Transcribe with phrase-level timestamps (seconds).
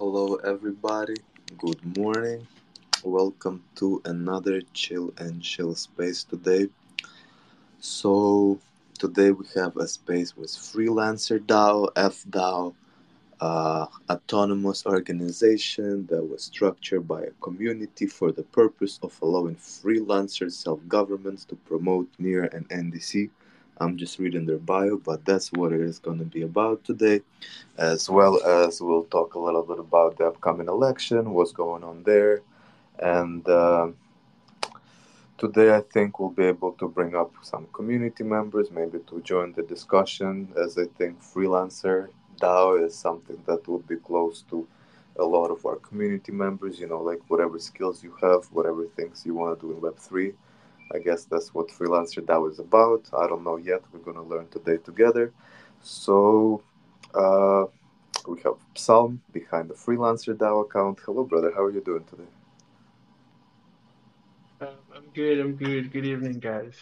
[0.00, 1.16] Hello, everybody.
[1.58, 2.46] Good morning.
[3.02, 6.68] Welcome to another chill and chill space today.
[7.80, 8.60] So,
[8.96, 12.76] today we have a space with Freelancer DAO, FDAO,
[13.40, 20.52] uh, autonomous organization that was structured by a community for the purpose of allowing freelancers,
[20.52, 23.30] self governments to promote NEAR and NDC.
[23.80, 27.22] I'm just reading their bio, but that's what it is going to be about today,
[27.76, 32.02] as well as we'll talk a little bit about the upcoming election, what's going on
[32.02, 32.42] there,
[32.98, 33.88] and uh,
[35.38, 39.52] today I think we'll be able to bring up some community members, maybe to join
[39.52, 42.08] the discussion, as I think freelancer
[42.40, 44.66] DAO is something that would be close to
[45.18, 46.78] a lot of our community members.
[46.78, 49.98] You know, like whatever skills you have, whatever things you want to do in Web
[49.98, 50.34] three.
[50.94, 53.08] I guess that's what Freelancer DAO is about.
[53.16, 53.82] I don't know yet.
[53.92, 55.32] We're gonna learn today together.
[55.82, 56.62] So
[57.14, 57.66] uh,
[58.26, 61.00] we have Psalm behind the Freelancer DAO account.
[61.04, 61.52] Hello, brother.
[61.54, 62.30] How are you doing today?
[64.60, 65.38] Um, I'm good.
[65.38, 65.92] I'm good.
[65.92, 66.76] Good evening, guys.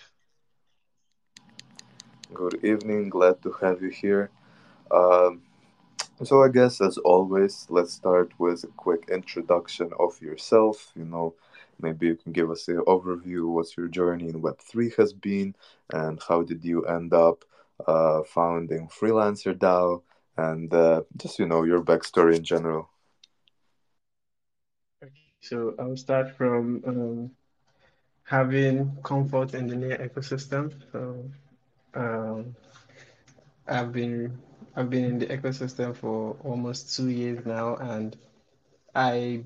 [2.33, 3.09] Good evening.
[3.09, 4.31] Glad to have you here.
[4.91, 5.43] Um,
[6.23, 10.93] so I guess as always, let's start with a quick introduction of yourself.
[10.97, 11.35] You know,
[11.81, 15.55] maybe you can give us an overview what's your journey in Web3 has been
[15.93, 17.45] and how did you end up
[17.87, 20.03] uh, founding Freelancer DAO
[20.37, 22.89] and uh, just, you know, your backstory in general.
[25.41, 27.31] So I'll start from um,
[28.25, 30.75] having comfort in the near ecosystem.
[30.93, 31.31] So
[31.95, 32.57] um,
[33.69, 34.39] I've been
[34.75, 38.17] I've been in the ecosystem for almost two years now, and
[38.95, 39.45] I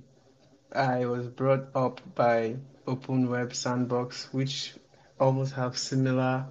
[0.75, 4.75] I was brought up by Open Web Sandbox, which
[5.19, 6.47] almost have similar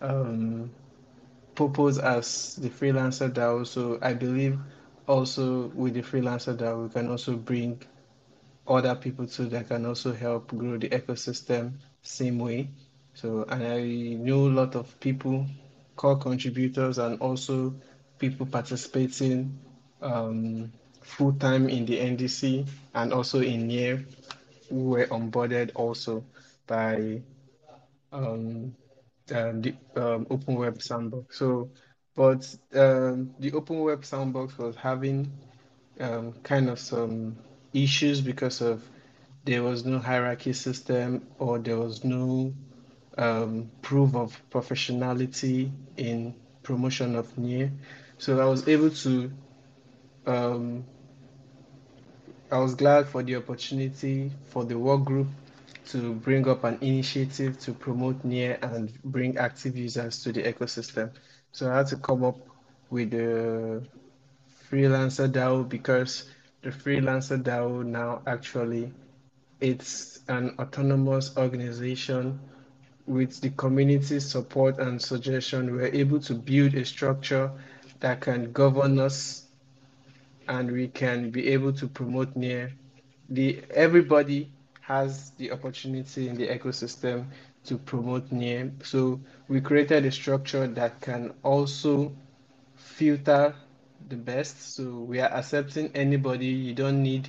[0.00, 0.70] um,
[1.54, 3.64] purpose as the freelancer DAO.
[3.66, 4.58] So I believe
[5.06, 7.82] also with the freelancer DAO, we can also bring
[8.66, 11.72] other people too that can also help grow the ecosystem
[12.02, 12.68] same way.
[13.14, 13.82] So and I
[14.18, 15.46] know a lot of people,
[15.96, 17.74] core contributors, and also
[18.18, 19.58] people participating
[20.00, 20.72] um,
[21.04, 24.04] full time in the NDC and also in NEAR
[24.68, 26.24] who were onboarded also
[26.66, 27.20] by
[28.12, 28.74] um,
[29.34, 31.38] um, the um, Open Web Sandbox.
[31.38, 31.70] So,
[32.14, 35.32] but um, the Open Web Sandbox was having
[36.00, 37.36] um, kind of some
[37.72, 38.82] issues because of
[39.44, 42.52] there was no hierarchy system or there was no
[43.82, 47.70] proof of professionality in promotion of NEAR.
[48.18, 49.32] So I was able to,
[50.26, 50.84] um,
[52.52, 55.28] I was glad for the opportunity for the work group
[55.86, 61.12] to bring up an initiative to promote NEAR and bring active users to the ecosystem.
[61.52, 62.36] So I had to come up
[62.90, 63.82] with the
[64.70, 66.24] freelancer DAO because
[66.60, 68.92] the freelancer DAO now actually
[69.62, 72.38] it's an autonomous organization
[73.06, 77.50] with the community support and suggestion we're able to build a structure
[78.00, 79.41] that can govern us
[80.48, 82.72] and we can be able to promote NEAR.
[83.28, 87.26] The everybody has the opportunity in the ecosystem
[87.64, 88.72] to promote NEAR.
[88.82, 92.12] So we created a structure that can also
[92.76, 93.54] filter
[94.08, 94.74] the best.
[94.74, 96.46] So we are accepting anybody.
[96.46, 97.28] You don't need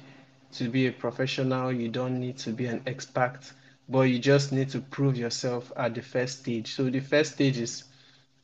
[0.53, 1.71] to be a professional.
[1.71, 3.53] You don't need to be an expert
[3.89, 6.73] but you just need to prove yourself at the first stage.
[6.73, 7.83] So the first stage is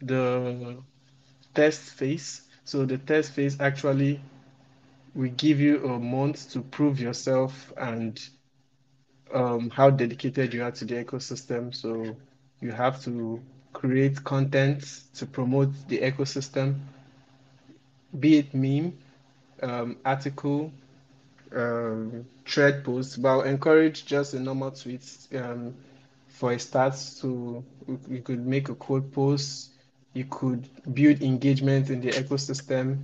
[0.02, 0.78] the
[1.56, 2.42] test phase.
[2.66, 4.22] So the test phase actually
[5.16, 8.30] will give you a month to prove yourself and
[9.34, 11.74] um, how dedicated you are to the ecosystem.
[11.74, 12.16] So
[12.62, 13.42] you have to
[13.74, 16.80] create content to promote the ecosystem,
[18.20, 18.98] be it meme,
[19.62, 20.72] um, article,
[21.56, 25.04] um, thread post, but I'll encourage just a normal tweet
[25.36, 25.76] um,
[26.28, 26.96] for a start.
[26.96, 27.64] So
[28.08, 29.72] you could make a quote post,
[30.14, 33.00] you could build engagement in the ecosystem,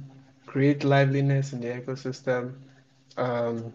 [0.56, 2.58] create liveliness in the ecosystem,
[3.18, 3.74] um,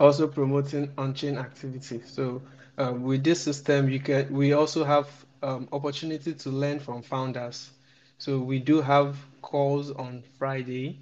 [0.00, 2.02] also promoting on-chain activity.
[2.06, 2.44] So
[2.78, 7.78] um, with this system, you can we also have um, opportunity to learn from founders.
[8.18, 11.00] So we do have calls on Friday,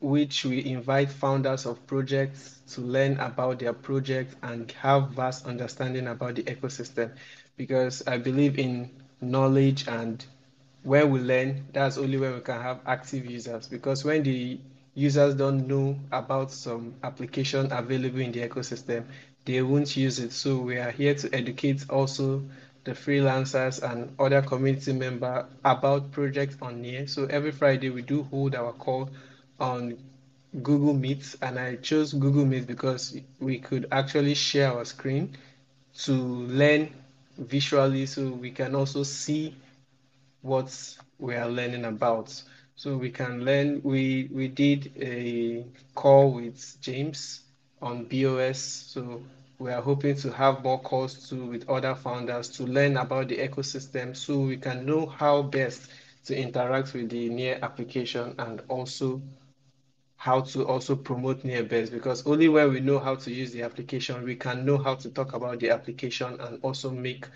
[0.00, 6.08] which we invite founders of projects to learn about their project and have vast understanding
[6.08, 7.16] about the ecosystem.
[7.56, 10.26] Because I believe in knowledge and
[10.82, 13.66] when we learn, that's only when we can have active users.
[13.68, 14.58] Because when the
[14.94, 19.04] users don't know about some application available in the ecosystem,
[19.44, 20.32] they won't use it.
[20.32, 22.42] So we are here to educate also
[22.84, 27.06] the freelancers and other community member about projects on Near.
[27.06, 29.10] So every Friday we do hold our call
[29.58, 29.98] on
[30.62, 35.36] Google Meet, and I chose Google Meet because we could actually share our screen
[35.98, 36.90] to learn
[37.38, 39.54] visually, so we can also see
[40.42, 40.70] what
[41.18, 42.42] we are learning about.
[42.76, 43.80] So we can learn.
[43.84, 47.42] We we did a call with James
[47.80, 48.58] on BOS.
[48.58, 49.22] So
[49.58, 53.36] we are hoping to have more calls too with other founders to learn about the
[53.36, 55.90] ecosystem so we can know how best
[56.24, 59.22] to interact with the near application and also
[60.16, 63.62] how to also promote near best because only when we know how to use the
[63.62, 67.26] application we can know how to talk about the application and also make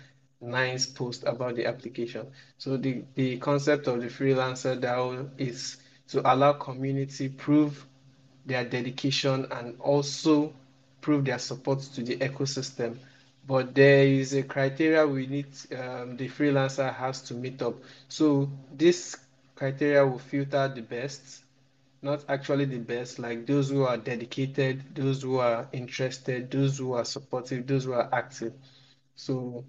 [0.45, 2.25] nice post about the application
[2.57, 5.77] so the the concept of the freelancer DAO is
[6.07, 7.85] to allow community prove
[8.45, 10.53] their dedication and also
[11.01, 12.97] prove their support to the ecosystem.
[13.47, 15.47] But there is a criteria we need
[15.77, 17.75] um, the freelancer has to meet up.
[18.07, 19.15] So this
[19.55, 21.43] criteria will filter the best,
[22.01, 26.93] not actually the best, like those who are dedicated, those who are interested, those who
[26.93, 28.53] are supportive, those who are active.
[29.15, 29.65] So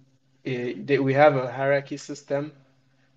[0.46, 2.52] they, we have a hierarchy system.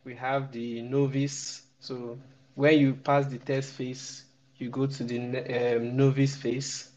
[0.04, 1.64] We have the novice.
[1.80, 2.20] So
[2.56, 4.26] when you pass the test phase,
[4.58, 6.90] you go to the um, novice phase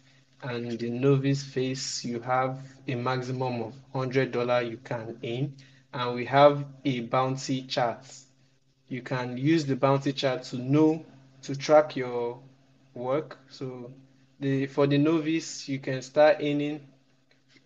[0.42, 2.58] and the novice phase you have
[2.88, 5.54] a maximum of $100 you can earn
[5.92, 8.04] and we have a bounty chart
[8.88, 11.04] you can use the bounty chart to know
[11.42, 12.40] to track your
[12.94, 13.92] work so
[14.40, 16.80] the for the novice you can start earning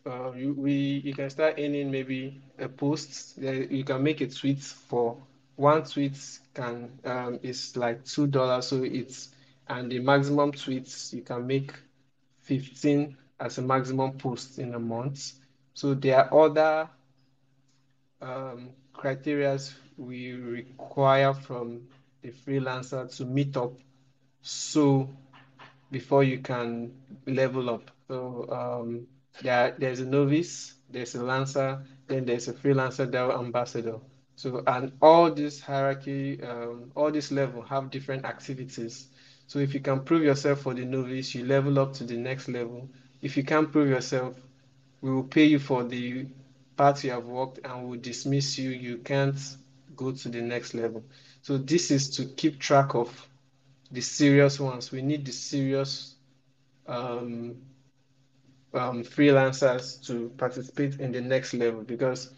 [0.06, 0.72] uh, you, we
[1.04, 5.16] you can start earning maybe a post you can make a tweet for
[5.56, 6.16] one tweet
[6.54, 9.30] can um, is like two dollars so it's
[9.68, 11.72] and the maximum tweets you can make
[12.42, 15.32] 15 as a maximum post in a month.
[15.74, 16.88] So there are other
[18.20, 19.58] um, criteria
[19.96, 21.88] we require from
[22.22, 23.72] the freelancer to meet up
[24.42, 25.08] so
[25.90, 26.94] before you can
[27.26, 27.90] level up.
[28.08, 29.06] So um,
[29.42, 33.98] there, there's a novice, there's a lancer, then there's a freelancer DAO ambassador.
[34.36, 39.08] So and all this hierarchy, um, all this level have different activities.
[39.46, 42.48] So if you can prove yourself for the novice, you level up to the next
[42.48, 42.88] level.
[43.22, 44.34] If you can't prove yourself,
[45.00, 46.26] we will pay you for the
[46.76, 48.70] part you have worked and will dismiss you.
[48.70, 49.38] You can't
[49.94, 51.04] go to the next level.
[51.42, 53.28] So this is to keep track of
[53.90, 54.92] the serious ones.
[54.92, 56.16] We need the serious
[56.86, 57.56] um,
[58.76, 62.30] um, freelancers to participate in the next level because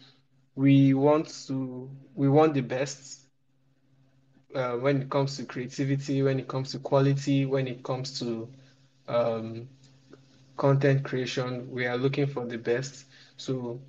[0.55, 3.27] we want to we want the best
[4.55, 8.49] uh, when it comes to creativity, when it comes to quality, when it comes to
[9.07, 9.67] um,
[10.57, 13.05] content creation, we are looking for the best.
[13.37, 13.81] So,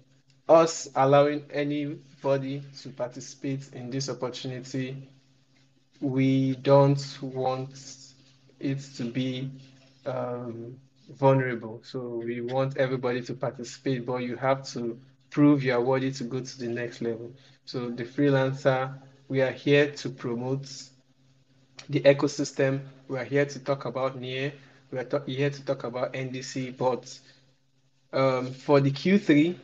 [0.48, 5.10] us allowing anybody to participate in this opportunity,
[6.00, 7.72] we don't want
[8.60, 9.50] it to be
[10.06, 10.78] um,
[11.10, 11.80] vulnerable.
[11.84, 14.98] So, we want everybody to participate, but you have to
[15.30, 17.32] prove you are worthy to go to the next level.
[17.64, 18.98] So, the freelancer
[19.30, 20.66] we are here to promote
[21.88, 22.80] the ecosystem.
[23.06, 24.52] We are here to talk about NEAR.
[24.90, 26.76] We are here to talk about NDC.
[26.76, 27.16] But
[28.12, 29.56] um, for the Q3,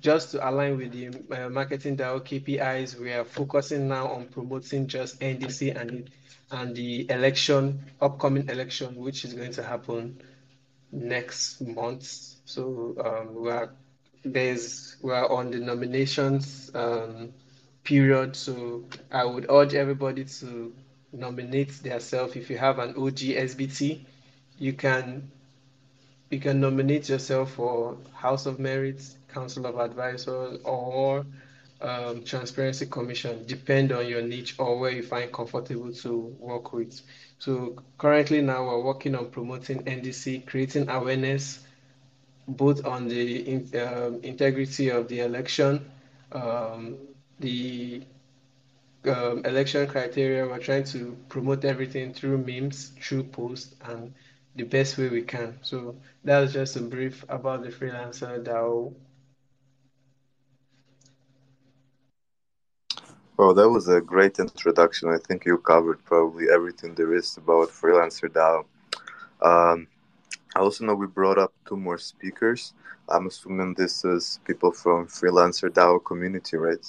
[0.00, 1.08] just to align with the
[1.44, 6.10] uh, marketing DAO KPIs, we are focusing now on promoting just NDC and
[6.50, 10.18] and the election, upcoming election, which is going to happen
[10.92, 12.04] next month.
[12.44, 13.70] So um, we are
[14.24, 17.32] there's we are on the nominations um,
[17.84, 18.36] period.
[18.36, 20.74] So I would urge everybody to
[21.12, 22.36] nominate themselves.
[22.36, 24.04] If you have an OG SBT,
[24.58, 25.30] you can
[26.30, 31.24] you can nominate yourself for House of Merits, Council of Advisors, or
[31.80, 37.00] um, Transparency Commission, depend on your niche or where you find comfortable to work with.
[37.38, 41.60] So currently now we're working on promoting NDC, creating awareness
[42.48, 45.90] both on the in, um, integrity of the election,
[46.32, 46.96] um,
[47.38, 48.02] the
[49.04, 54.12] um, election criteria, we're trying to promote everything through memes, through posts, and
[54.56, 55.58] the best way we can.
[55.62, 58.92] So that was just a brief about the freelancer DAO.
[63.40, 65.10] Oh, that was a great introduction.
[65.10, 68.64] I think you covered probably everything there is about Freelancer DAO.
[69.40, 69.86] Um,
[70.56, 72.74] I also know we brought up two more speakers.
[73.08, 76.84] I'm assuming this is people from Freelancer DAO community, right?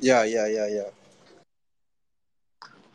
[0.00, 0.90] Yeah, yeah, yeah, yeah.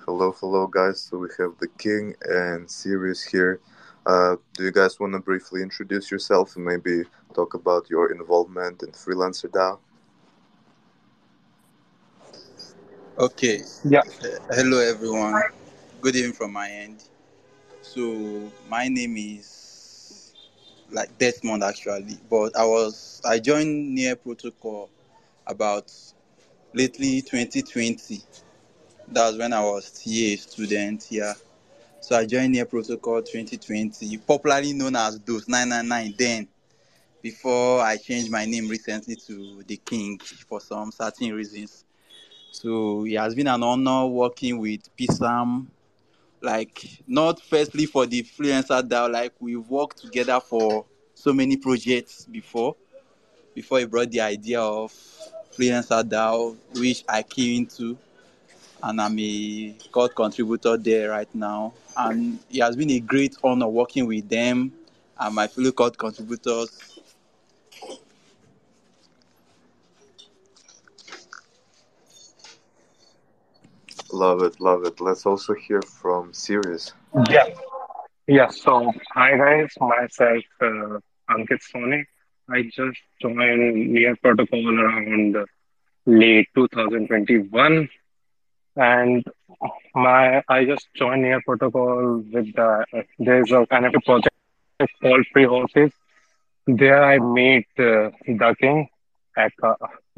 [0.06, 1.00] Hello, hello, guys.
[1.00, 3.62] So we have the King and Sirius here.
[4.10, 7.04] Uh, do you guys want to briefly introduce yourself and maybe
[7.36, 9.78] talk about your involvement in Freelancer DAO?
[13.20, 13.62] Okay.
[13.84, 14.00] Yeah.
[14.00, 15.40] Uh, hello, everyone.
[16.02, 17.04] Good evening from my end.
[17.84, 20.34] So my name is
[20.90, 24.90] like Desmond actually, but I was I joined Near Protocol
[25.46, 25.94] about
[26.74, 28.24] lately 2020.
[29.10, 31.36] That was when I was TA student here.
[32.10, 36.48] So I joined Near Protocol 2020, popularly known as DOS 999 then,
[37.22, 41.86] before I changed my name recently to The King for some certain reasons.
[42.50, 45.68] So it has been an honor working with PSAM,
[46.42, 52.26] like not firstly for the freelancer DAO, like we've worked together for so many projects
[52.26, 52.76] before,
[53.54, 54.92] before he brought the idea of
[55.56, 58.00] freelancer DAO, which I came into
[58.84, 61.74] and I'm a core contributor there right now.
[61.98, 64.72] And it has been a great honor working with them
[65.20, 67.00] and my fellow core contributors.
[74.12, 75.00] Love it, love it.
[75.00, 76.94] Let's also hear from Sirius.
[77.30, 77.46] Yeah,
[78.28, 78.50] yeah.
[78.50, 82.06] So, hi guys, myself uh, Ankit Soni.
[82.50, 85.38] I just joined Near Protocol around
[86.08, 87.90] late 2021,
[88.80, 89.26] and
[89.94, 92.86] my I just joined Near Protocol with the
[93.20, 94.36] there's a NFT project
[95.02, 95.92] called Free Horses.
[96.66, 98.88] There I meet uh, the king
[99.38, 99.76] at uh,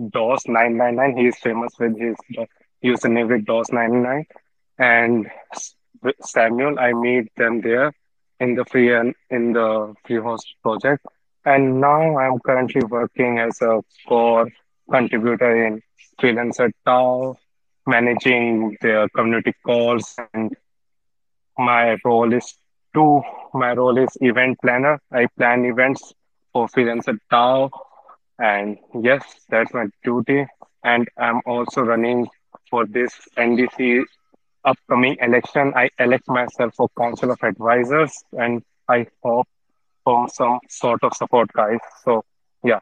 [0.10, 1.18] DOS 999.
[1.18, 2.15] He is famous with his
[2.84, 4.25] username with DOS 99,
[4.77, 5.32] and
[6.22, 6.80] Samuel.
[6.80, 7.94] I meet them there
[8.39, 11.06] in the free and in the free host project.
[11.46, 14.48] And now I'm currently working as a core
[14.89, 15.82] contributor in
[16.20, 17.36] Freelancer DAO,
[17.88, 20.56] managing the community calls and
[21.58, 22.54] my role is
[22.94, 23.22] to
[23.54, 25.00] my role is event planner.
[25.12, 26.14] I plan events
[26.54, 27.70] for Freelancer DAO
[28.40, 30.46] and yes, that's my duty.
[30.84, 32.28] And I'm also running
[32.70, 34.04] for this NDC
[34.66, 35.74] upcoming election.
[35.76, 39.48] I elect myself for Council of Advisors and I hope
[40.04, 41.80] for some sort of support, guys.
[42.04, 42.24] So,
[42.64, 42.80] yeah.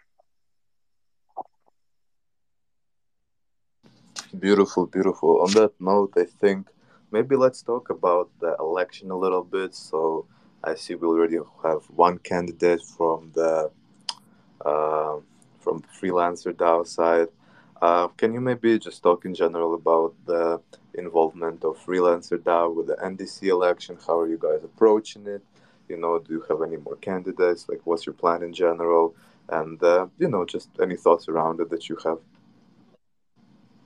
[4.38, 5.42] Beautiful, beautiful.
[5.42, 6.68] On that note, I think
[7.12, 9.74] maybe let's talk about the election a little bit.
[9.74, 10.28] So
[10.64, 13.72] I see we already have one candidate from the
[14.64, 15.18] uh,
[15.60, 17.30] from the freelancer DAO side.
[17.82, 20.62] Uh, can you maybe just talk in general about the
[20.94, 23.98] involvement of freelancer DAO with the NDC election?
[24.06, 25.44] How are you guys approaching it?
[25.88, 27.68] You know, do you have any more candidates?
[27.68, 29.16] Like, what's your plan in general?
[29.48, 32.20] And uh, you know, just any thoughts around it that you have.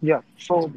[0.04, 0.22] Yeah.
[0.38, 0.72] So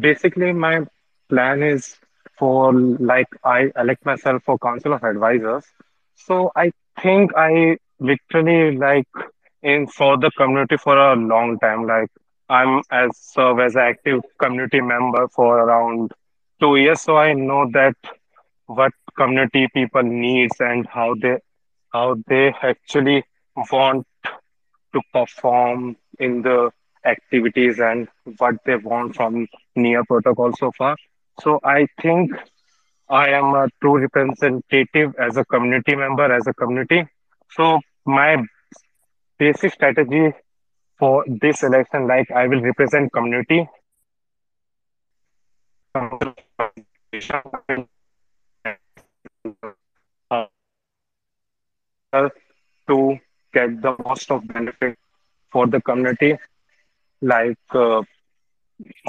[0.00, 0.80] basically, my
[1.28, 1.98] plan is
[2.38, 5.64] for like I elect myself for Council of Advisors.
[6.16, 9.08] So I think I literally like
[9.62, 11.86] in for the community for a long time.
[11.86, 12.10] Like
[12.48, 16.12] I'm as serve as an active community member for around
[16.60, 17.96] two years, so I know that
[18.66, 21.38] what community people needs and how they
[21.92, 23.24] how they actually
[23.72, 24.06] want
[24.94, 26.70] to perform in the
[27.04, 30.96] activities and what they want from near protocol so far.
[31.40, 32.32] So I think
[33.08, 37.06] I am a true representative as a community member, as a community.
[37.50, 38.36] So my
[39.38, 40.32] basic strategy
[40.98, 43.68] for this election, like I will represent community.
[52.88, 53.18] to
[53.52, 54.98] get the most of benefit
[55.50, 56.36] for the community,
[57.20, 58.02] like uh,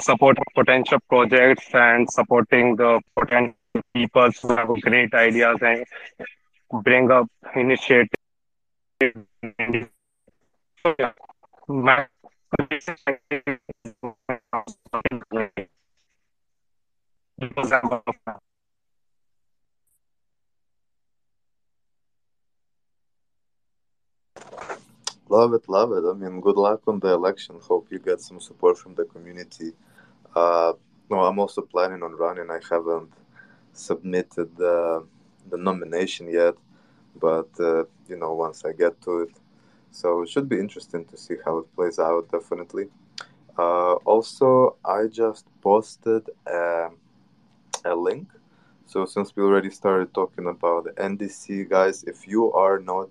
[0.00, 3.54] supporting potential projects and supporting the potential
[3.94, 5.84] people who have great ideas and
[6.82, 7.28] bring up
[11.68, 12.06] my
[25.28, 26.04] Love it, love it.
[26.08, 27.56] I mean, good luck on the election.
[27.60, 29.72] Hope you get some support from the community.
[30.34, 30.74] Uh,
[31.10, 32.50] no, I'm also planning on running.
[32.50, 33.12] I haven't
[33.72, 35.04] submitted the,
[35.50, 36.54] the nomination yet,
[37.20, 39.30] but uh, you know, once I get to it.
[39.90, 42.88] So it should be interesting to see how it plays out, definitely.
[43.58, 46.88] Uh, also, I just posted a,
[47.84, 48.28] a link.
[48.86, 53.10] So since we already started talking about the NDC, guys, if you are not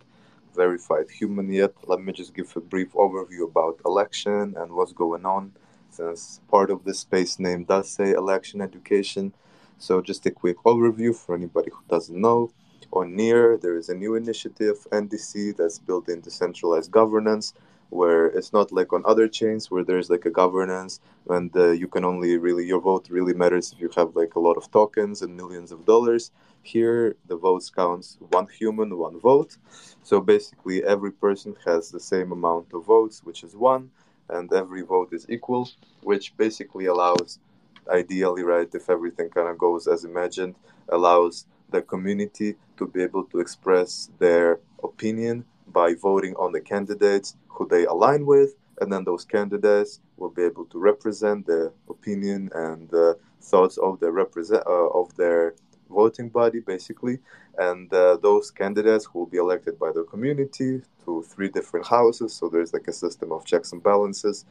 [0.56, 5.26] verified human yet, let me just give a brief overview about election and what's going
[5.26, 5.54] on.
[5.90, 9.34] Since part of the space name does say election education,
[9.78, 12.52] so just a quick overview for anybody who doesn't know.
[12.92, 17.54] On NEAR, there is a new initiative, NDC, that's building decentralized governance,
[17.90, 21.00] where it's not like on other chains where there's like a governance
[21.30, 24.40] and uh, you can only really your vote really matters if you have like a
[24.40, 26.32] lot of tokens and millions of dollars.
[26.64, 29.58] Here, the votes counts one human, one vote.
[30.04, 33.92] So basically, every person has the same amount of votes, which is one,
[34.30, 35.70] and every vote is equal,
[36.02, 37.40] which basically allows
[37.88, 40.56] ideally, right, if everything kind of goes as imagined,
[40.90, 47.36] allows the community to be able to express their opinion by voting on the candidates
[47.48, 52.50] who they align with, and then those candidates will be able to represent the opinion
[52.54, 55.56] and the thoughts of the represent uh, of their
[55.90, 57.20] voting body, basically.
[57.58, 62.34] And uh, those candidates will be elected by the community to three different houses.
[62.34, 64.46] So there's like a system of checks and balances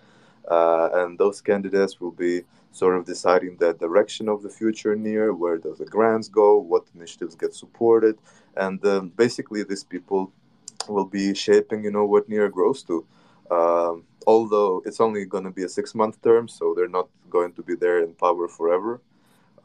[0.49, 2.43] uh, and those candidates will be
[2.73, 6.85] sort of deciding the direction of the future NEAR, where does the grants go, what
[6.95, 8.19] initiatives get supported,
[8.57, 10.33] and um, basically these people
[10.89, 13.05] will be shaping, you know, what NEAR grows to.
[13.51, 17.63] Um, although it's only going to be a six-month term, so they're not going to
[17.63, 19.01] be there in power forever.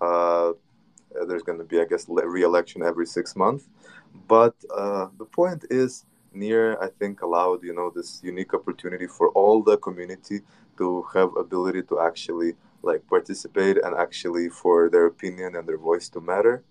[0.01, 0.53] Uh,
[1.27, 3.67] there's going to be, I guess, re-election every six months.
[4.27, 9.29] But uh, the point is, NEAR, I think, allowed you know this unique opportunity for
[9.29, 10.41] all the community
[10.77, 16.07] to have ability to actually like participate and actually for their opinion and their voice
[16.09, 16.63] to matter.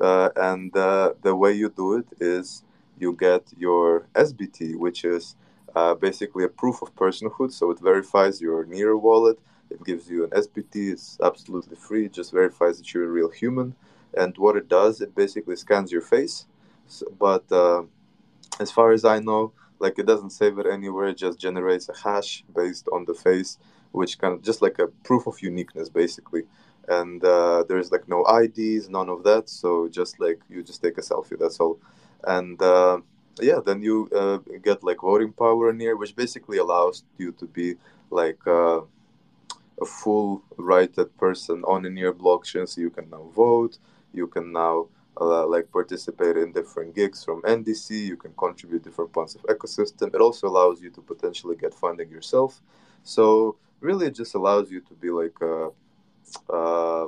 [0.00, 2.62] Uh, and uh, the way you do it is
[3.00, 5.36] you get your SBT, which is
[5.74, 7.52] uh, basically a proof of personhood.
[7.52, 9.38] So it verifies your NEAR wallet.
[9.70, 10.92] It gives you an SBT.
[10.92, 12.06] It's absolutely free.
[12.06, 13.74] It just verifies that you're a real human.
[14.16, 16.46] And what it does, it basically scans your face.
[16.86, 17.82] So, but uh,
[18.60, 21.08] as far as I know, like it doesn't save it anywhere.
[21.08, 23.58] It just generates a hash based on the face,
[23.92, 26.42] which kind of just like a proof of uniqueness, basically.
[26.88, 29.48] And uh, there's like no IDs, none of that.
[29.48, 31.38] So just like you just take a selfie.
[31.38, 31.78] That's all.
[32.24, 33.00] And uh,
[33.40, 37.46] yeah, then you uh, get like voting power in here, which basically allows you to
[37.46, 37.76] be
[38.10, 38.80] like uh,
[39.80, 42.68] a full righted person on a near blockchain.
[42.68, 43.78] So you can now vote.
[44.12, 44.88] You can now
[45.20, 47.90] uh, like participate in different gigs from NDC.
[48.06, 50.14] You can contribute different parts of ecosystem.
[50.14, 52.60] It also allows you to potentially get funding yourself.
[53.04, 55.70] So really, it just allows you to be like a,
[56.52, 57.06] uh,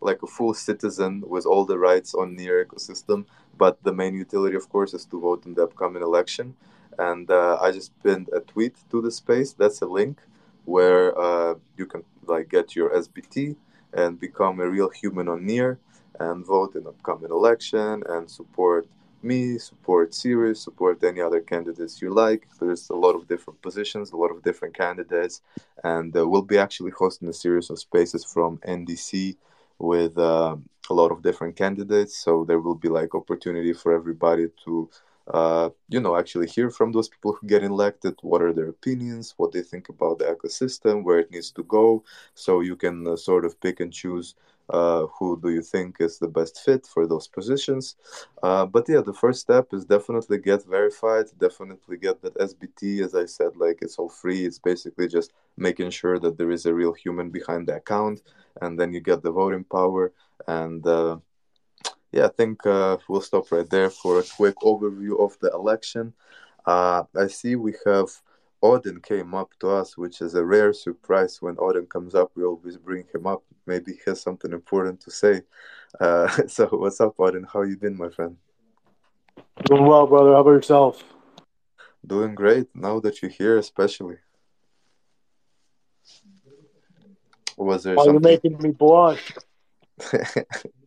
[0.00, 3.26] like a full citizen with all the rights on near ecosystem.
[3.56, 6.54] But the main utility, of course, is to vote in the upcoming election.
[6.98, 9.52] And uh, I just pinned a tweet to the space.
[9.52, 10.18] That's a link
[10.64, 13.56] where uh, you can like get your SBT
[13.92, 15.78] and become a real human on near
[16.20, 18.86] and vote in upcoming election and support
[19.22, 22.46] me, support Sirius, support any other candidates you like.
[22.60, 25.42] There's a lot of different positions, a lot of different candidates,
[25.82, 29.36] and uh, we'll be actually hosting a series of spaces from NDC
[29.78, 30.56] with uh,
[30.90, 32.18] a lot of different candidates.
[32.18, 34.90] So there will be like opportunity for everybody to
[35.32, 39.34] uh, you know, actually hear from those people who get elected what are their opinions,
[39.36, 42.02] what they think about the ecosystem, where it needs to go.
[42.34, 44.34] So you can uh, sort of pick and choose
[44.70, 47.96] uh, who do you think is the best fit for those positions.
[48.42, 53.00] Uh, but yeah, the first step is definitely get verified, definitely get that SBT.
[53.00, 54.44] As I said, like it's all free.
[54.44, 58.22] It's basically just making sure that there is a real human behind the account,
[58.60, 60.12] and then you get the voting power
[60.46, 61.18] and uh,
[62.12, 66.14] yeah, I think uh, we'll stop right there for a quick overview of the election.
[66.64, 68.08] Uh, I see we have
[68.62, 71.40] Odin came up to us, which is a rare surprise.
[71.40, 73.42] When Odin comes up, we always bring him up.
[73.66, 75.42] Maybe he has something important to say.
[76.00, 77.44] Uh, so, what's up, Odin?
[77.44, 78.36] How you been, my friend?
[79.66, 80.32] Doing well, brother.
[80.32, 81.02] How about yourself?
[82.06, 82.68] Doing great.
[82.74, 84.16] Now that you're here, especially.
[87.56, 87.96] Was there?
[87.96, 88.14] Why something...
[88.14, 89.32] you making me blush?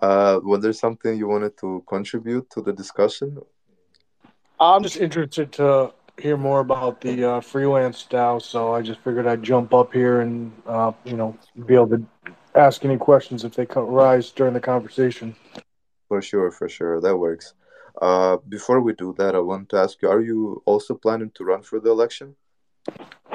[0.00, 3.38] Uh, was there something you wanted to contribute to the discussion?
[4.58, 9.26] I'm just interested to hear more about the uh, freelance DAO, so I just figured
[9.26, 11.36] I'd jump up here and uh, you know
[11.66, 12.06] be able to
[12.54, 15.34] ask any questions if they arise during the conversation.
[16.08, 17.54] For sure, for sure, that works.
[18.00, 21.44] Uh, before we do that, I want to ask you: Are you also planning to
[21.44, 22.36] run for the election?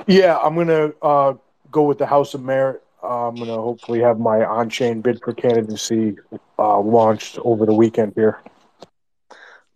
[0.08, 1.34] Yeah, I'm gonna uh,
[1.72, 5.22] go with the House of Merit I'm going to hopefully have my on chain bid
[5.24, 6.18] for candidacy
[6.58, 8.42] uh, launched over the weekend here.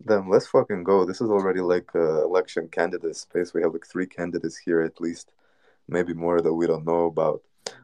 [0.04, 1.04] Then let's fucking go.
[1.04, 3.52] This is already like a election candidate space.
[3.52, 5.32] We have like three candidates here at least,
[5.88, 7.42] maybe more that we don't know about.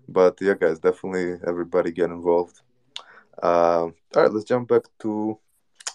[0.08, 2.62] But yeah, guys, definitely everybody get involved.
[3.42, 5.38] Uh, all right, let's jump back to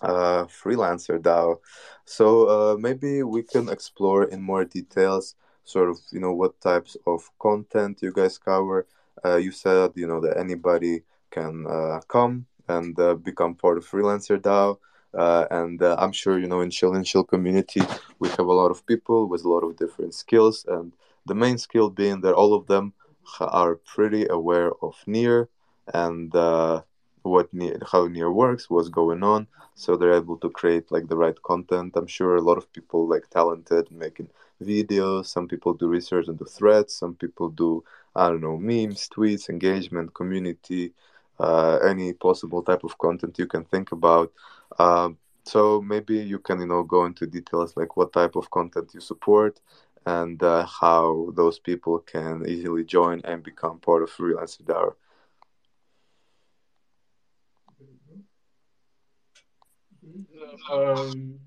[0.02, 1.60] uh, freelancer DAO.
[2.06, 6.98] So uh, maybe we can explore in more details, sort of, you know, what types
[7.08, 8.86] of content you guys cover.
[9.24, 13.88] Uh, you said, you know, that anybody can uh, come and uh, become part of
[13.88, 14.78] freelancer DAO.
[15.14, 17.82] Uh, and uh, I'm sure you know in Chill and Chill community
[18.20, 20.94] we have a lot of people with a lot of different skills, and
[21.26, 22.94] the main skill being that all of them
[23.42, 25.50] are pretty aware of Near
[25.94, 26.82] and uh,
[27.24, 31.18] what Near, how Near works, what's going on, so they're able to create like the
[31.18, 31.98] right content.
[31.98, 34.30] I'm sure a lot of people like talented making
[34.64, 35.26] videos.
[35.26, 36.94] Some people do research into threads.
[36.94, 37.84] Some people do
[38.16, 40.94] I don't know memes, tweets, engagement, community,
[41.40, 44.32] uh, any possible type of content you can think about.
[44.80, 48.92] Um, so maybe you can you know go into details like what type of content
[48.94, 49.60] you support
[50.06, 54.94] and uh, how those people can easily join and become part of freelancer DAO.
[60.72, 61.40] Um,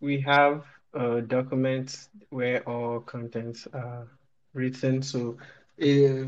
[0.00, 4.08] we have uh, documents where all contents are
[4.52, 5.02] written.
[5.02, 5.36] So,
[5.80, 6.26] uh,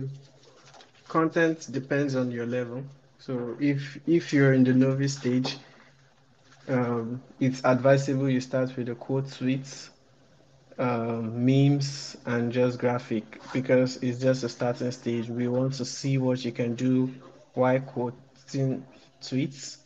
[1.09, 2.85] content depends on your level.
[3.19, 5.57] So, if if you're in the novice stage,
[6.69, 9.91] um, it's advisable you start with the quote tweets,
[10.79, 15.29] um, memes, and just graphic because it's just a starting stage.
[15.29, 17.11] We want to see what you can do
[17.55, 18.85] while quoting
[19.23, 19.79] tweets.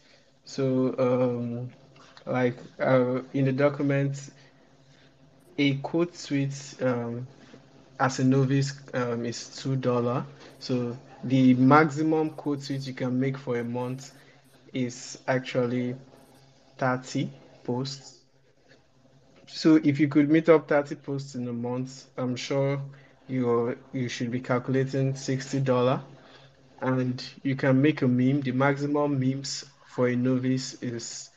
[0.45, 1.71] So, um,
[2.27, 4.31] like uh, in the document,
[5.59, 6.13] a quote
[6.83, 7.27] um,
[8.01, 10.27] as a novice um, is two dollar.
[10.59, 14.13] So the maximum quote tweet you can make for a month
[14.73, 15.97] is actually
[16.79, 17.31] 30
[17.65, 18.21] posts.
[19.49, 22.81] So if you could meet up 30 posts in a month, I'm sure
[23.29, 26.03] you you should be calculating $60
[26.81, 28.41] and you can make a meme.
[28.43, 31.31] The maximum memes for a novice is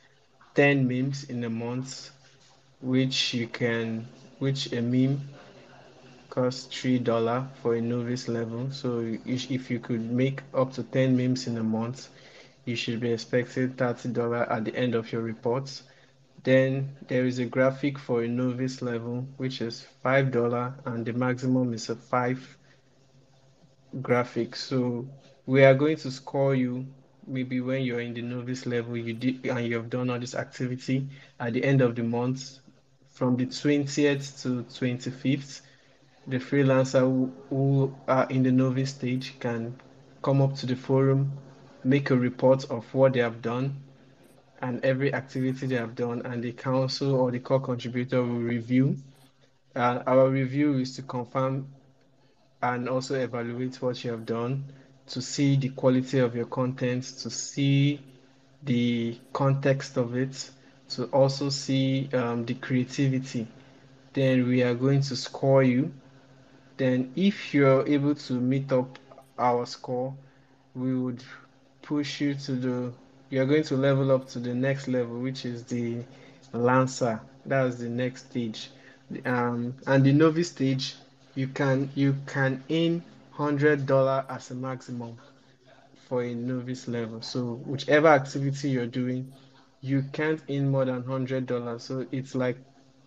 [0.55, 2.11] 10 memes in a month,
[2.81, 4.07] which you can
[4.39, 5.21] which a meme
[6.33, 8.71] costs three dollar for a novice level.
[8.71, 12.09] So if you could make up to 10 memes in a month,
[12.65, 15.83] you should be expecting $30 at the end of your reports.
[16.43, 21.71] Then there is a graphic for a novice level, which is $5, and the maximum
[21.71, 22.57] is a 5
[24.01, 24.55] graphic.
[24.55, 25.07] So
[25.45, 26.87] we are going to score you
[27.27, 30.33] maybe when you're in the novice level you did and you have done all this
[30.33, 31.07] activity
[31.39, 32.59] at the end of the month
[33.11, 35.61] from the 20th to 25th
[36.27, 39.75] the freelancer who, who are in the novice stage can
[40.21, 41.31] come up to the forum
[41.83, 43.75] make a report of what they have done
[44.63, 48.95] and every activity they have done, and the council or the core contributor will review.
[49.75, 51.67] And our review is to confirm
[52.61, 54.63] and also evaluate what you have done,
[55.07, 57.99] to see the quality of your content, to see
[58.63, 60.49] the context of it,
[60.91, 63.45] to also see um, the creativity.
[64.13, 65.91] Then we are going to score you.
[66.77, 68.99] Then, if you're able to meet up
[69.39, 70.15] our score,
[70.75, 71.23] we would
[71.81, 72.93] push you to the
[73.29, 76.05] you're going to level up to the next level which is the
[76.53, 77.21] lancer.
[77.45, 78.71] That's the next stage.
[79.25, 80.95] Um, and the novice stage
[81.35, 85.17] you can you can earn hundred dollar as a maximum
[86.07, 87.21] for a novice level.
[87.21, 89.33] So whichever activity you're doing
[89.81, 91.83] you can't earn more than hundred dollars.
[91.85, 92.61] So it's like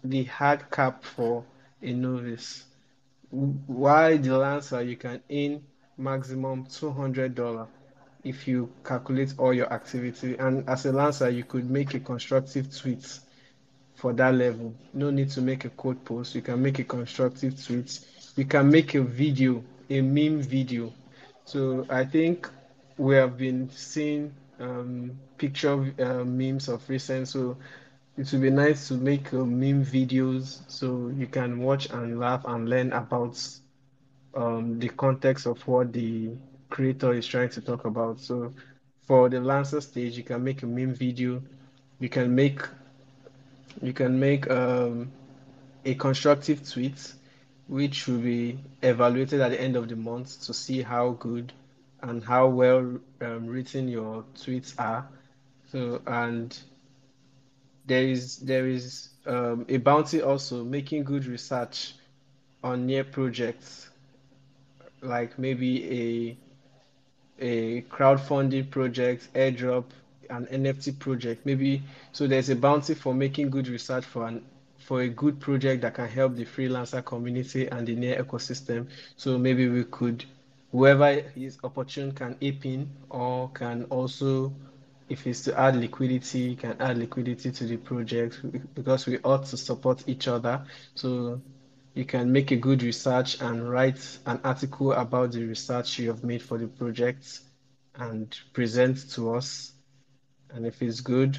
[0.05, 1.46] the hard cap for
[1.83, 2.66] a novice
[3.31, 5.62] why the lancer you can earn
[5.99, 7.67] maximum two hundred dollar
[8.25, 10.37] if you calculate all your activity.
[10.39, 13.21] And as a lancer, you could make a constructive tweet
[13.95, 14.75] for that level.
[14.93, 16.35] No need to make a quote post.
[16.35, 18.01] You can make a constructive tweet.
[18.37, 20.93] You can make a video, a meme video.
[21.45, 22.51] So I think
[22.99, 27.29] we have been seeing um, picture uh, memes of recent.
[27.29, 27.57] So
[28.16, 32.44] it would be nice to make uh, meme videos so you can watch and laugh
[32.46, 33.38] and learn about
[34.35, 36.31] um, the context of what the
[36.70, 38.18] creator is trying to talk about.
[38.18, 38.52] So
[39.07, 41.42] for the Lancer stage, you can make a meme video.
[42.00, 42.61] You can make
[43.83, 45.11] you can make um,
[45.85, 47.12] a constructive tweet,
[47.68, 51.52] which will be evaluated at the end of the month to see how good
[52.02, 55.07] and how well um, written your tweets are.
[55.70, 56.59] So and
[57.87, 61.94] there is there is um, a bounty also making good research
[62.62, 63.90] on near projects
[65.03, 66.37] like maybe a
[67.38, 69.85] a crowdfunding project, airdrop,
[70.31, 71.44] an NFT project.
[71.44, 74.44] Maybe so there's a bounty for making good research for an
[74.79, 78.87] for a good project that can help the freelancer community and the near ecosystem.
[79.16, 80.25] So maybe we could
[80.72, 84.53] whoever is opportune can ape in or can also
[85.09, 88.40] if it's to add liquidity, you can add liquidity to the project
[88.75, 90.64] because we ought to support each other.
[90.95, 91.40] So
[91.95, 96.25] you can make a good research and write an article about the research you have
[96.25, 97.40] made for the project
[97.95, 99.73] and present to us.
[100.51, 101.38] And if it's good,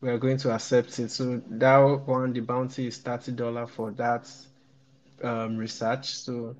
[0.00, 1.10] we are going to accept it.
[1.10, 4.30] So that one, the bounty is $30 for that
[5.22, 6.14] um, research.
[6.14, 6.56] So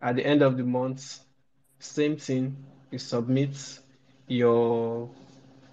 [0.00, 1.18] at the end of the month,
[1.80, 2.56] same thing,
[2.90, 3.78] you submit
[4.28, 5.08] your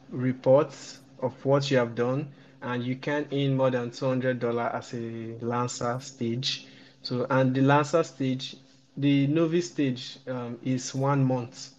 [0.10, 2.28] reports of what you have done
[2.62, 6.68] and you can earn more than $200 as a Lancer stage.
[7.02, 8.56] So, and the Lancer stage,
[8.98, 11.70] the novice stage um, is one month.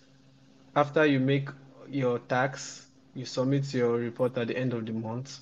[0.77, 1.49] After you make
[1.89, 5.41] your tax, you submit your report at the end of the month,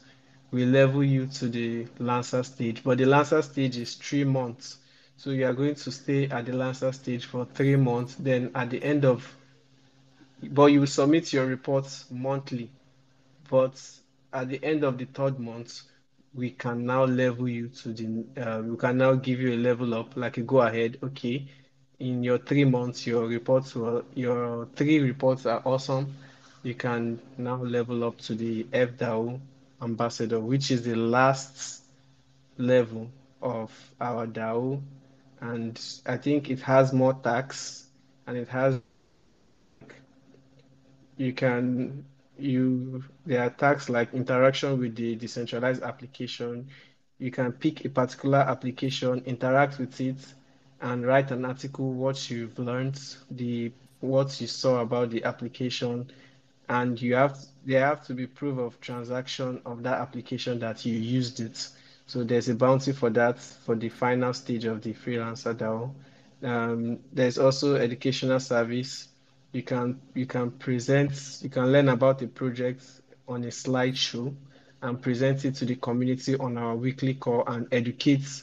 [0.50, 2.82] we level you to the Lancer stage.
[2.84, 4.78] But the Lancer stage is three months.
[5.16, 8.14] So you are going to stay at the Lancer stage for three months.
[8.14, 9.28] Then at the end of,
[10.42, 12.70] but you will submit your reports monthly.
[13.50, 13.80] But
[14.32, 15.82] at the end of the third month,
[16.34, 19.94] we can now level you to the, uh, we can now give you a level
[19.94, 20.98] up, like a go ahead.
[21.02, 21.46] Okay,
[22.00, 26.14] in your three months, your reports were, your three reports are awesome.
[26.62, 29.38] You can now level up to the FDAO
[29.82, 31.82] ambassador, which is the last
[32.58, 33.10] level
[33.42, 33.70] of
[34.00, 34.80] our DAO
[35.40, 37.86] and I think it has more tax
[38.26, 38.80] and it has
[41.16, 42.04] you can
[42.38, 46.68] you there are tasks like interaction with the decentralized application
[47.18, 50.34] you can pick a particular application interact with it
[50.80, 52.98] and write an article what you've learned
[53.30, 56.10] the what you saw about the application
[56.68, 60.94] and you have there have to be proof of transaction of that application that you
[60.94, 61.68] used it
[62.06, 65.94] so there's a bounty for that for the final stage of the freelancer DAO.
[66.42, 69.08] Um, there's also educational service.
[69.54, 72.82] You can you can present, you can learn about the project
[73.28, 74.34] on a slideshow
[74.82, 78.42] and present it to the community on our weekly call and educate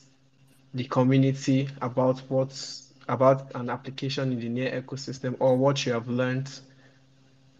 [0.74, 6.08] the community about what's about an application in the near ecosystem or what you have
[6.08, 6.50] learned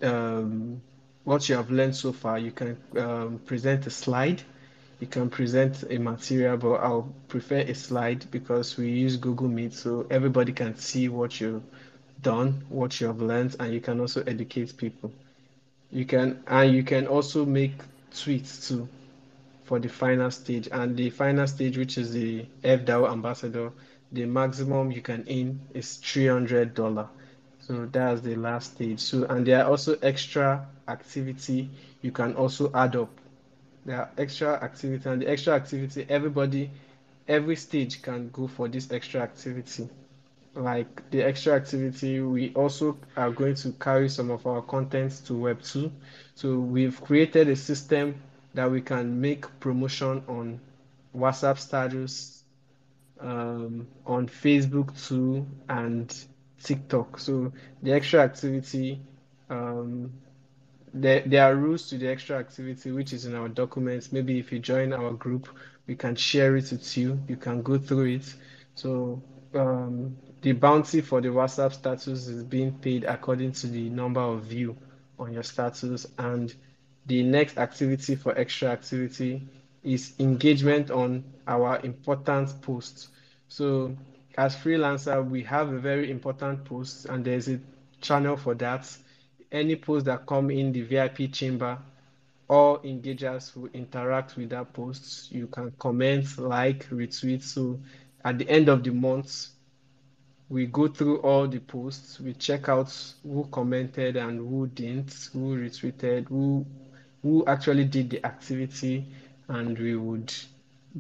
[0.02, 0.82] um,
[1.26, 2.40] what you have learned so far.
[2.40, 4.42] You can um, present a slide
[5.02, 9.74] you can present a material, but I'll prefer a slide because we use Google Meet
[9.74, 11.64] so everybody can see what you've
[12.22, 15.14] done, what you have learned, and you can also educate people.
[15.92, 18.90] You can and you can also make tweets too
[19.64, 20.68] for the final stage.
[20.72, 23.74] And the final stage, which is the FDAO ambassador,
[24.12, 27.10] the maximum you can earn is three hundred dollar.
[27.60, 29.00] So that's the last stage.
[29.02, 33.22] So and there are also extra activity you can also add up
[33.86, 36.72] there are extra activity and the extra activity everybody
[37.28, 39.90] every stage can go for this extra activity
[40.56, 45.36] like the extra activity we also are going to carry some of our contents to
[45.36, 45.92] web 2
[46.36, 48.16] so we've created a system
[48.54, 50.60] that we can make promotion on
[51.16, 52.44] whatsapp status
[53.22, 56.26] um, on facebook too and
[56.64, 57.20] tiktok.
[57.20, 57.52] So
[57.84, 59.02] the extra activity
[59.50, 60.12] um,
[60.94, 64.12] there, there are rules to the extra activity which is in our documents.
[64.12, 65.50] Maybe if you join our group
[65.88, 67.20] we can share it with you.
[67.28, 68.36] You can go through it.
[68.76, 69.22] So
[69.56, 74.44] um, the bounty for the whatsapp status is being paid according to the number of
[74.44, 74.76] view
[75.20, 76.56] on your status and
[77.06, 79.42] the next activity for extra activity
[79.84, 83.10] is engagement on our important posts
[83.48, 83.96] so
[84.38, 87.60] as freelancer we have a very important post and there's a
[88.02, 88.88] channel for that
[89.52, 91.78] any posts that come in the VIP chamber,
[92.50, 95.32] all engagers will interact with that post.
[95.32, 97.44] You can comment, like, retweet.
[97.44, 97.80] So
[98.24, 99.48] at the end of the month,
[100.52, 102.92] we go through all the posts, we check out
[103.24, 106.66] who commented and who didn't, who retweeted, who
[107.24, 109.06] who actually did the activity,
[109.48, 110.34] and we would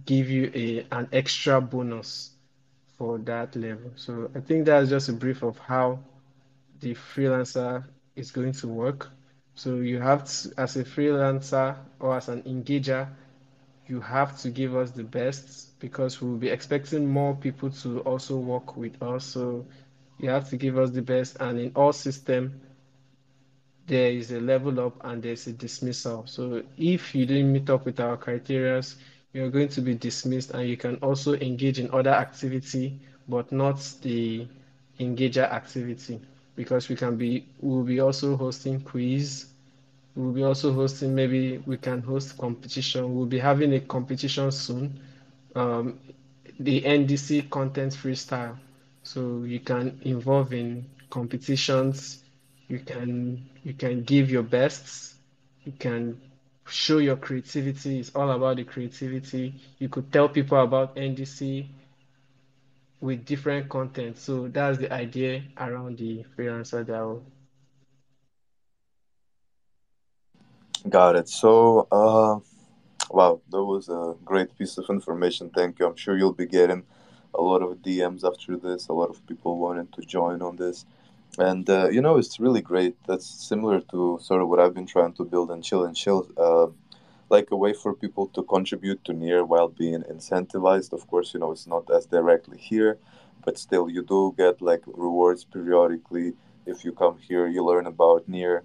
[0.06, 2.32] give you a an extra bonus
[2.98, 3.92] for that level.
[3.96, 6.00] So I think that's just a brief of how
[6.80, 7.84] the freelancer
[8.16, 9.10] is going to work.
[9.56, 13.08] So you have to, as a freelancer or as an engager,
[13.92, 18.38] you have to give us the best because we'll be expecting more people to also
[18.38, 19.26] work with us.
[19.26, 19.66] So
[20.18, 21.36] you have to give us the best.
[21.42, 22.54] And in all system,
[23.88, 26.26] there is a level up and there's a dismissal.
[26.26, 28.82] So if you didn't meet up with our criteria,
[29.34, 33.78] you're going to be dismissed and you can also engage in other activity, but not
[34.02, 34.48] the
[35.02, 36.22] engager activity
[36.56, 39.51] because we can be we'll be also hosting quiz
[40.16, 43.14] We'll be also hosting, maybe we can host competition.
[43.16, 45.00] We'll be having a competition soon.
[45.56, 46.00] Um,
[46.60, 48.58] the NDC content freestyle.
[49.04, 52.24] So you can involve in competitions.
[52.68, 55.16] You can you can give your best.
[55.64, 56.22] You can
[56.68, 58.00] show your creativity.
[58.00, 59.56] It's all about the creativity.
[59.80, 61.70] You could tell people about NDC
[63.02, 64.18] with different content.
[64.18, 67.24] So that's the idea around the freelancer DAO.
[70.90, 71.30] Got it.
[71.30, 72.40] So, uh,
[73.12, 75.50] wow, that was a great piece of information.
[75.50, 75.86] Thank you.
[75.88, 76.84] I'm sure you'll be getting
[77.36, 80.86] a lot of DMs after this, a lot of people wanting to join on this.
[81.38, 82.96] And, uh, you know, it's really great.
[83.08, 86.28] That's similar to sort of what I've been trying to build and chill and chill.
[86.38, 86.68] Uh,
[87.30, 91.40] like a way for people to contribute to near while being incentivized of course you
[91.40, 92.98] know it's not as directly here
[93.46, 96.34] but still you do get like rewards periodically
[96.66, 98.64] if you come here you learn about near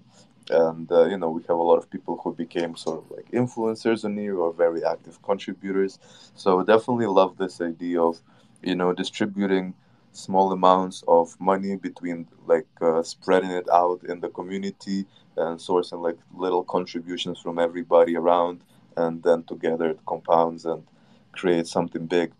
[0.49, 3.29] and uh, you know we have a lot of people who became sort of like
[3.31, 5.99] influencers on near or very active contributors
[6.35, 8.19] so definitely love this idea of
[8.63, 9.73] you know distributing
[10.11, 15.05] small amounts of money between like uh, spreading it out in the community
[15.35, 18.61] and sourcing like little contributions from everybody around
[18.95, 20.83] and then together it compounds and
[21.33, 22.31] creates something big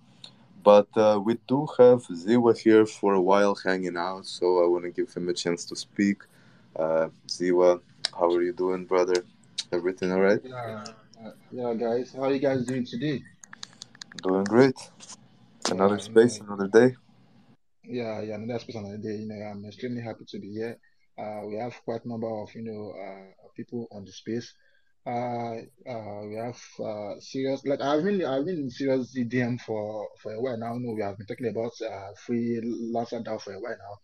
[0.63, 4.83] but uh, we do have Ziwa here for a while hanging out, so I want
[4.83, 6.23] to give him a chance to speak.
[6.75, 7.79] Uh, Ziwa,
[8.19, 9.23] how are you doing, brother?
[9.71, 10.41] Everything all right?
[10.43, 10.85] Yeah,
[11.51, 12.13] yeah, guys.
[12.13, 13.21] How are you guys doing today?
[14.23, 14.75] Doing great.
[15.69, 16.95] Another Yeah, space, no, another day.
[17.83, 18.35] yeah, yeah.
[18.35, 19.15] Another space another day.
[19.15, 20.77] You know, I'm extremely happy to be here.
[21.17, 24.53] Uh, we have quite a number of you know uh, people on the space.
[25.05, 25.55] Uh,
[25.89, 30.33] uh, we have uh, serious like I've been I've been in serious DM for for
[30.33, 30.73] a while now.
[30.77, 33.97] No, we have been talking about uh, Freelancer DAO for a while now.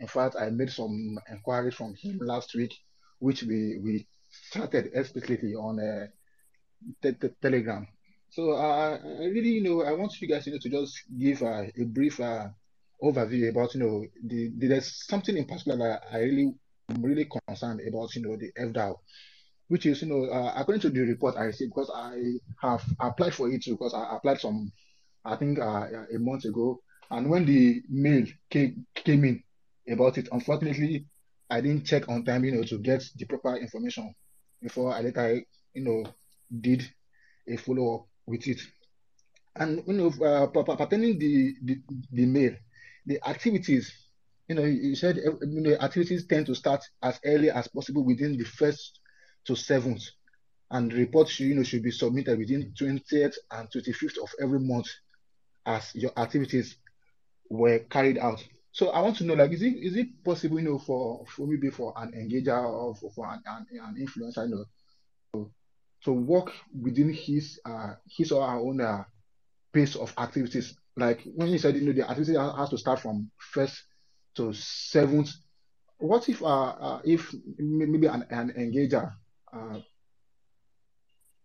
[0.00, 2.72] In fact, I made some inquiries from him last week,
[3.24, 4.06] which we we
[4.50, 6.06] started explicitly on uh,
[7.00, 7.86] te te Telegram.
[8.28, 11.42] So uh, I really, you know, I want you guys, you know, to just give
[11.42, 12.48] uh, a brief uh,
[13.00, 16.52] overview about, you know, the, the there's something in particular that I really
[16.90, 18.96] am really concerned about, you know, the FDAO,
[19.68, 22.18] which is, you know, uh, according to the report I received, because I
[22.60, 24.72] have applied for it too, because I applied some,
[25.24, 29.42] I think, uh, a month ago, and when the mail came came in
[29.88, 31.06] about it, unfortunately,
[31.50, 34.14] I didn't check on time, you know, to get the proper information
[34.62, 35.42] before I later,
[35.74, 36.04] you know,
[36.60, 36.88] did
[37.48, 38.60] a follow up with it.
[39.56, 41.78] And you know, uh, per- per- pertaining the, the
[42.12, 42.54] the mail,
[43.06, 43.92] the activities,
[44.48, 48.04] you know, you said uh, you know activities tend to start as early as possible
[48.04, 49.00] within the first
[49.46, 50.02] to seventh,
[50.70, 54.88] and reports you know should be submitted within 20th and 25th of every month
[55.66, 56.76] as your activities
[57.50, 58.44] were carried out.
[58.74, 61.46] So I want to know, like, is it is it possible, you know, for for
[61.46, 64.66] maybe for an engager or for, for an, an, an influencer, you
[65.32, 65.50] know,
[66.02, 69.04] to work within his uh his or her own uh,
[69.72, 70.74] pace of activities.
[70.96, 73.80] Like when you said, you know, the activity has to start from first
[74.34, 75.30] to seventh.
[75.98, 79.12] What if, uh, uh if maybe an, an engager,
[79.52, 79.78] uh,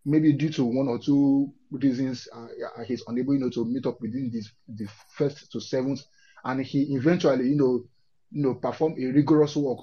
[0.04, 3.86] maybe due to one or two reasons, uh, yeah, he's unable, you know, to meet
[3.86, 6.02] up within this the first to seventh,
[6.44, 7.86] and he eventually, you know,
[8.32, 9.80] you know, perform a rigorous work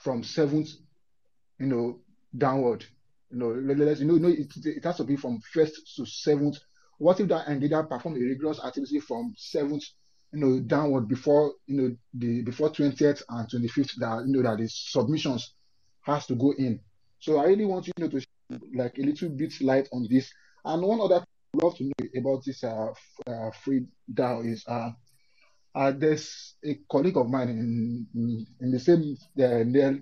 [0.00, 0.70] from seventh,
[1.58, 2.00] you know,
[2.36, 2.84] downward.
[3.30, 5.96] You know, let- let's you know, you know it, it has to be from first
[5.96, 6.58] to seventh.
[6.98, 9.84] What if that engager perform a rigorous activity from seventh,
[10.32, 14.58] you know, downward before you know the before 20th and 25th that you know that
[14.58, 15.54] the submissions
[16.02, 16.80] has to go in.
[17.20, 18.20] So I really want you know to
[18.74, 20.32] like a little bit light on this.
[20.64, 22.92] And one other thing I'd love to know about this uh,
[23.26, 24.90] uh free DAO is uh
[25.74, 29.98] uh, there's a colleague of mine in in, the same uh, Neil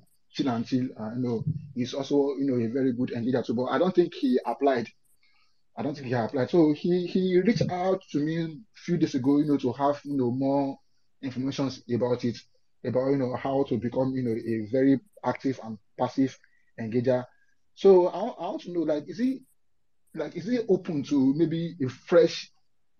[0.46, 1.42] and uh, know,
[1.74, 4.88] he's also you know a very good engineer too, but I don't think he applied.
[5.76, 6.50] I don't think he applied.
[6.50, 10.00] So he he reached out to me a few days ago, you know, to have
[10.04, 10.78] you know more
[11.22, 12.38] information about it,
[12.84, 16.38] about you know how to become you know a very active and passive
[16.80, 17.24] engager.
[17.74, 19.40] So I, I want to know like is he
[20.14, 22.50] like is it open to maybe a fresh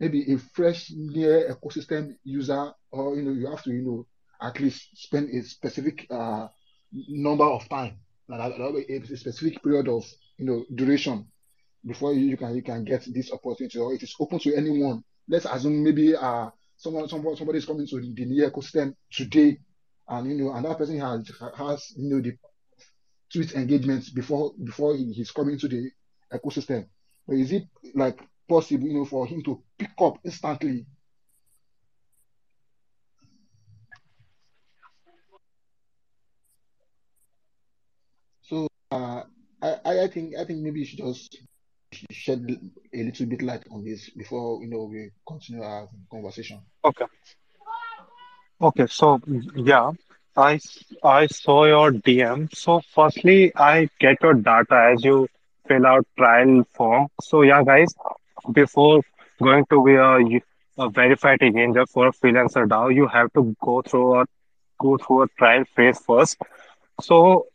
[0.01, 4.07] maybe a fresh near ecosystem user or you know you have to you know
[4.41, 6.47] at least spend a specific uh
[7.09, 7.97] number of time
[8.29, 10.05] like a, specific period of
[10.39, 11.27] you know duration
[11.87, 15.47] before you, can you can get this opportunity or it is open to anyone let's
[15.47, 19.59] assume maybe uh someone somebody somebody is coming to the, near ecosystem today
[20.09, 22.37] and you know and that person has has you know the
[23.33, 25.91] tweet engagements before before he, he's coming to the
[26.33, 26.87] ecosystem.
[27.27, 30.87] But is it like possible, you know, for him to pick up instantly?
[38.43, 39.23] So uh,
[39.63, 41.37] I, I think I think maybe you should just
[42.11, 42.47] shed
[42.95, 46.61] a little bit light on this before you know we continue our conversation.
[46.85, 47.05] Okay.
[48.61, 48.87] Okay.
[48.87, 49.21] So
[49.55, 49.93] yeah,
[50.37, 50.59] I
[51.03, 52.49] I saw your DM.
[52.55, 55.29] So firstly, I get your data as you
[55.67, 57.09] fill out trial form.
[57.21, 57.95] So yeah, guys,
[58.53, 59.03] before
[59.43, 63.83] going to be a, a verified engineer for a freelancer DAO, you have to go
[63.83, 64.25] through a
[64.81, 66.39] go through a trial phase first.
[67.01, 67.47] So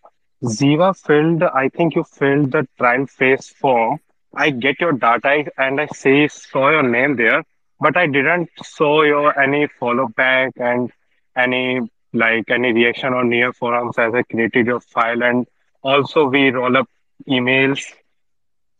[0.43, 3.99] Ziva filled, I think you filled the trial phase form.
[4.35, 7.43] I get your data and I say saw your name there,
[7.79, 10.91] but I didn't saw your any follow back and
[11.35, 11.81] any
[12.13, 15.47] like any reaction on near forums as I created your file and
[15.81, 16.87] also we roll up
[17.27, 17.83] emails.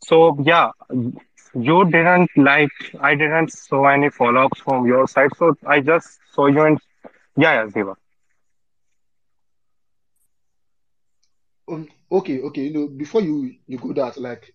[0.04, 0.72] So yeah,
[1.56, 6.48] you didn't like I didn't saw any follow-ups from your side, so I just saw
[6.48, 6.78] you in
[7.38, 7.96] yeah, yeah, Ziva.
[11.70, 12.62] Um, okay, okay.
[12.64, 14.54] You know, before you you go that, like,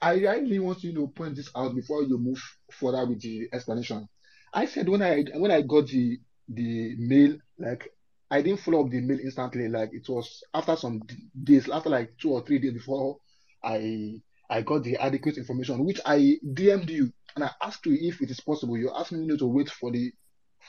[0.00, 2.40] I really want you to point this out before you move
[2.70, 4.08] further with the explanation.
[4.52, 7.92] I said when I when I got the the mail, like,
[8.30, 9.68] I didn't follow up the mail instantly.
[9.68, 11.02] Like, it was after some
[11.42, 13.18] days, after like two or three days before
[13.62, 14.20] I
[14.50, 18.30] I got the adequate information, which I DM'd you and I asked you if it
[18.30, 18.76] is possible.
[18.76, 20.12] You asked me, you know, to wait for the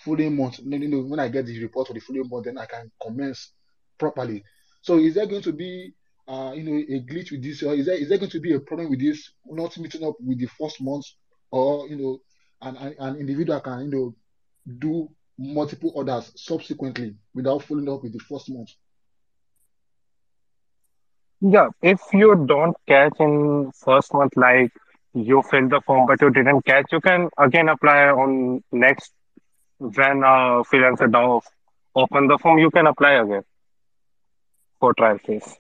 [0.06, 0.60] following month.
[0.60, 3.52] You know, when I get the report for the following month, then I can commence
[3.98, 4.44] properly.
[4.82, 5.94] So is there going to be
[6.28, 8.54] uh you know a glitch with this or is there is there going to be
[8.54, 11.04] a problem with this not meeting up with the first month
[11.50, 12.22] or you know
[12.62, 14.16] an, an, an individual can you know
[14.78, 18.70] do multiple orders subsequently without following up with the first month?
[21.42, 24.72] Yeah, if you don't catch in first month, like
[25.14, 29.14] you fill the form but you didn't catch, you can again apply on next
[29.78, 31.42] when uh, freelancer now
[31.96, 33.44] open the form, you can apply again
[34.80, 35.58] for trial phase.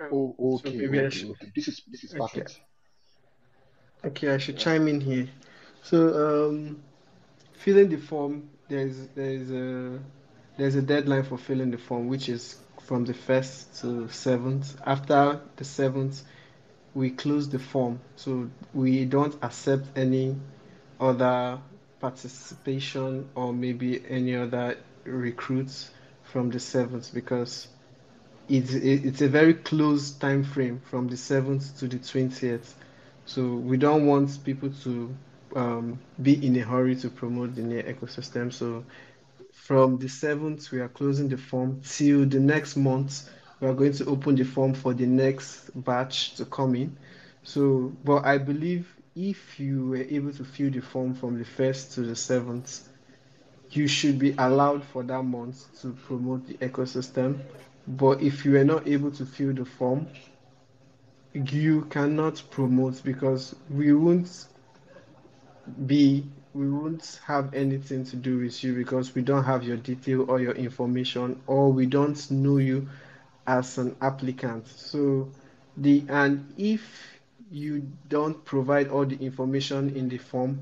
[0.00, 1.50] Um, Oh, so okay, maybe I okay, should, okay.
[1.54, 2.60] This is this is perfect.
[4.04, 5.28] okay, I should chime in here.
[5.82, 5.98] So,
[6.48, 6.82] um,
[7.52, 9.98] filling the form, there's there's a
[10.56, 12.56] there's a deadline for filling the form, which is
[12.86, 14.76] from the first to seventh.
[14.84, 16.22] After the seventh,
[16.94, 20.36] we close the form, so we don't accept any
[20.98, 21.58] other
[22.00, 25.90] participation or maybe any other recruits
[26.24, 27.68] from the seventh because
[28.48, 32.72] it's it's a very close time frame from the 7th to the 20th
[33.26, 35.14] so we don't want people to
[35.54, 38.52] um, be in a hurry to promote the near ecosystem.
[38.52, 38.84] So
[39.52, 43.28] from the 7th we are closing the form till the next month
[43.60, 46.96] we are going to open the form for the next batch to come in
[47.42, 51.94] so but i believe if you were able to fill the form from the 1st
[51.94, 52.88] to the 7th
[53.72, 57.40] you should be allowed for that month to promote the ecosystem.
[57.86, 60.08] But if you are not able to fill the form,
[61.32, 64.46] you cannot promote because we won't
[65.86, 66.24] be
[66.54, 70.40] we won't have anything to do with you because we don't have your detail or
[70.40, 72.88] your information or we don't know you
[73.46, 74.66] as an applicant.
[74.68, 75.30] So
[75.76, 76.82] the and if
[77.50, 80.60] you don't provide all the information in the form,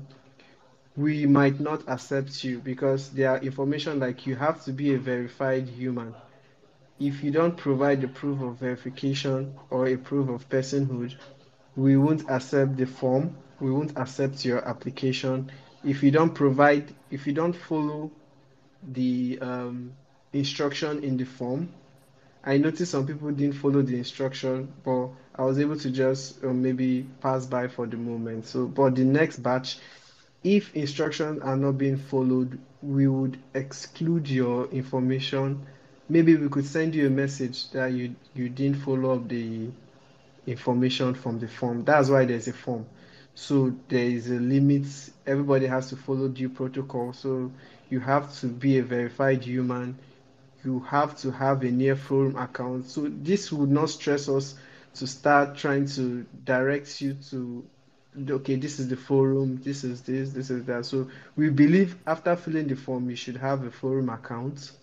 [0.95, 4.97] we might not accept you because there are information like you have to be a
[4.99, 6.13] verified human.
[6.99, 11.15] If you don't provide the proof of verification or a proof of personhood,
[11.75, 13.35] we won't accept the form.
[13.59, 15.51] We won't accept your application.
[15.83, 18.11] If you don't provide, if you don't follow
[18.91, 19.93] the um,
[20.33, 21.69] instruction in the form,
[22.43, 26.47] I noticed some people didn't follow the instruction, but I was able to just uh,
[26.47, 28.45] maybe pass by for the moment.
[28.45, 29.79] So, but the next batch,
[30.43, 35.65] if instructions are not being followed, we would exclude your information.
[36.07, 39.69] Maybe we could send you a message that you you didn't follow up the
[40.47, 41.83] information from the form.
[41.83, 42.85] That's why there's a form.
[43.39, 44.85] So there is a limit.
[45.25, 47.13] Everybody has to follow due protocol.
[47.13, 47.49] So
[47.89, 49.97] you have to be a verified human.
[50.65, 52.89] You have to have a near forum account.
[52.89, 54.55] So this would not stress us
[54.95, 57.65] to start trying to direct you to
[58.29, 60.85] okay, this is the forum, this is this, this is that.
[60.85, 64.73] So we believe after filling the form, you should have a forum account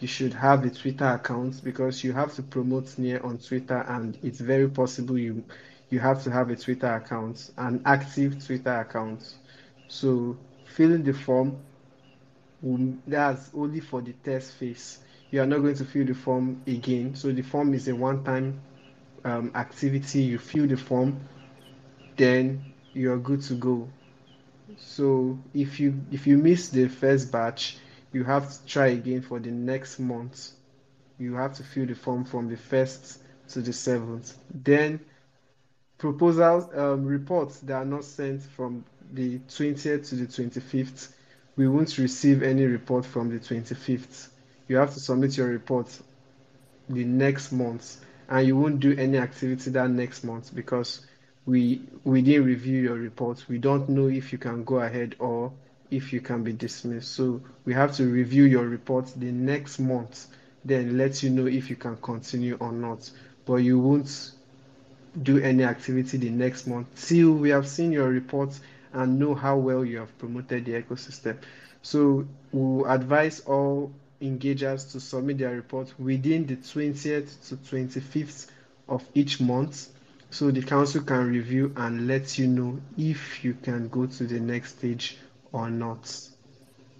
[0.00, 4.18] you should have a Twitter account because you have to promote near on Twitter, and
[4.22, 5.42] it's very possible you
[5.90, 9.36] you have to have a Twitter account, an active Twitter account.
[9.88, 11.58] So filling the form,
[13.06, 15.00] that's only for the test phase.
[15.30, 17.14] You are not going to fill the form again.
[17.14, 18.60] So the form is a one-time
[19.24, 20.22] um, activity.
[20.22, 21.20] You fill the form,
[22.16, 23.88] then you are good to go.
[24.76, 27.78] So if you if you miss the first batch,
[28.12, 30.50] you have to try again for the next month.
[31.18, 34.36] You have to fill the form from the first to the 7th.
[34.52, 35.00] Then
[35.98, 41.14] proposals, um, reports that are not sent from the 20th to the 25th,
[41.56, 44.30] we won't receive any report from the 25th.
[44.68, 46.00] You have to submit your report
[46.88, 51.06] the next month, and you won't do any activity that next month because
[51.44, 53.44] we we didn't review your report.
[53.48, 55.54] We don't know if you can go ahead or
[55.90, 57.12] if you can be dismissed.
[57.12, 60.26] So we have to review your report the next month,
[60.64, 63.10] then let you know if you can continue or not.
[63.44, 64.32] But you won't
[65.22, 68.60] do any activity the next month till we have seen your reports
[68.92, 71.36] and know how well you have promoted the ecosystem.
[71.82, 78.50] So we'll advise all engagers to submit their report within the 20th to 25th
[78.88, 79.88] of each month
[80.30, 84.40] so the council can review and let you know if you can go to the
[84.40, 85.18] next stage
[85.52, 86.06] or not.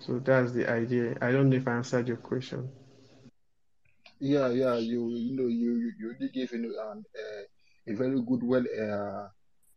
[0.00, 1.16] So that's the idea.
[1.20, 2.68] I don't know if I answered your question.
[4.20, 7.42] Yeah, yeah, you you know you you you gave you know um, uh,
[7.88, 9.28] a very good, well uh,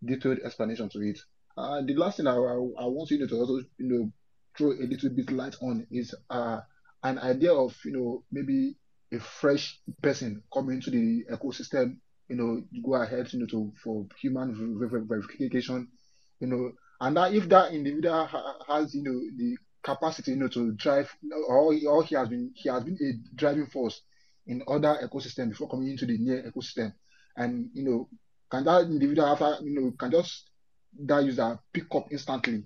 [0.05, 1.19] detailed explanation to it.
[1.57, 4.11] Uh, the last thing I, I, I want you know to also you know
[4.57, 6.59] throw a little bit light on is uh
[7.03, 8.75] an idea of you know maybe
[9.11, 11.97] a fresh person coming into the ecosystem,
[12.29, 15.87] you know, go ahead you know to for human ver- ver- verification,
[16.39, 20.47] you know, and that if that individual ha- has you know the capacity you know
[20.49, 21.09] to drive
[21.47, 24.01] or or he has been he has been a driving force
[24.47, 26.93] in other ecosystem before coming into the near ecosystem.
[27.39, 28.09] And you know,
[28.51, 30.49] can that individual after you know can just
[31.05, 32.65] that user pick up instantly?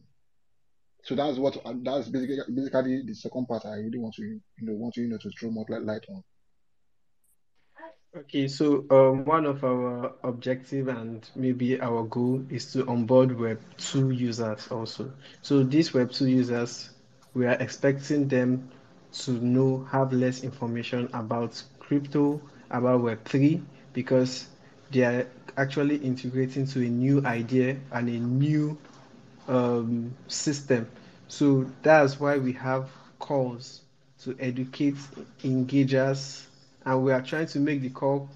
[1.03, 4.73] So that's what that's basically basically the second part I really want to you know
[4.73, 6.23] want to you know to throw more light on.
[8.15, 13.59] Okay, so um, one of our objective and maybe our goal is to onboard Web
[13.77, 15.11] 2 users also.
[15.41, 16.91] So these Web 2 users,
[17.33, 18.69] we are expecting them
[19.13, 23.63] to know, have less information about crypto, about Web 3,
[23.93, 24.47] because
[24.93, 25.27] they are
[25.57, 28.77] actually integrating to a new idea and a new
[29.47, 30.87] um, system.
[31.27, 32.89] So that's why we have
[33.19, 33.81] calls
[34.19, 34.95] to educate
[35.43, 36.45] engagers,
[36.85, 38.29] and we are trying to make the call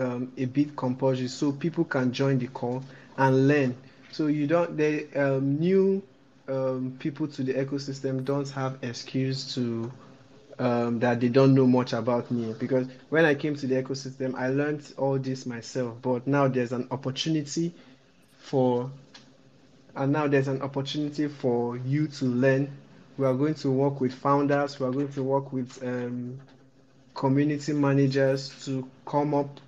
[0.00, 2.82] um, a bit compulsory so people can join the call
[3.18, 3.76] and learn.
[4.10, 6.02] So you don't the um, new
[6.48, 9.92] um, people to the ecosystem don't have excuse to
[10.58, 14.34] um, that they don't know much about me because when I came to the ecosystem,
[14.34, 15.96] I learned all this myself.
[16.02, 17.72] But now there's an opportunity
[18.38, 18.90] for
[19.96, 22.70] and now there's an opportunity for you to learn.
[23.16, 24.80] We are going to work with founders.
[24.80, 26.40] We are going to work with um,
[27.14, 29.60] community managers to come up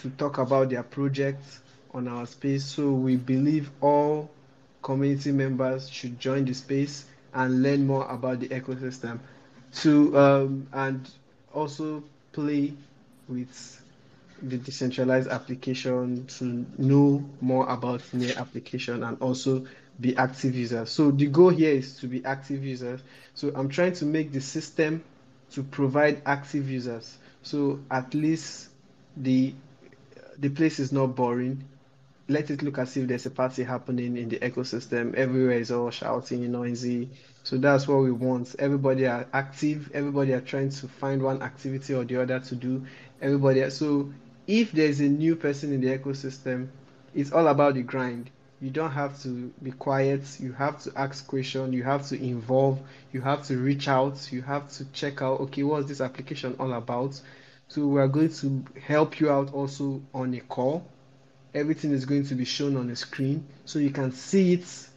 [0.00, 1.60] to talk about their projects
[1.92, 2.64] on our space.
[2.64, 4.30] So we believe all
[4.82, 9.18] community members should join the space and learn more about the ecosystem.
[9.82, 11.08] To um, and
[11.52, 12.02] also
[12.32, 12.74] play
[13.28, 13.82] with
[14.42, 19.66] the decentralized application to know more about near application and also
[20.00, 20.90] be active users.
[20.90, 23.00] So the goal here is to be active users.
[23.34, 25.02] So I'm trying to make the system
[25.50, 27.18] to provide active users.
[27.42, 28.68] So at least
[29.16, 29.54] the
[30.38, 31.64] the place is not boring.
[32.28, 35.14] Let it look as if there's a party happening in the ecosystem.
[35.14, 37.08] Everywhere is all shouting, noisy.
[37.44, 38.56] So that's what we want.
[38.58, 39.90] Everybody are active.
[39.94, 42.84] Everybody are trying to find one activity or the other to do.
[43.22, 43.70] Everybody.
[43.70, 44.12] So
[44.48, 46.66] if there's a new person in the ecosystem,
[47.14, 48.30] it's all about the grind.
[48.60, 50.22] You don't have to be quiet.
[50.40, 51.74] You have to ask questions.
[51.74, 52.80] You have to involve.
[53.12, 54.32] You have to reach out.
[54.32, 57.20] You have to check out, okay, what's this application all about?
[57.68, 60.84] So we are going to help you out also on a call.
[61.56, 64.88] Everything is going to be shown on the screen so you can see it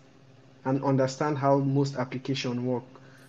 [0.65, 2.83] and understand how most applications work.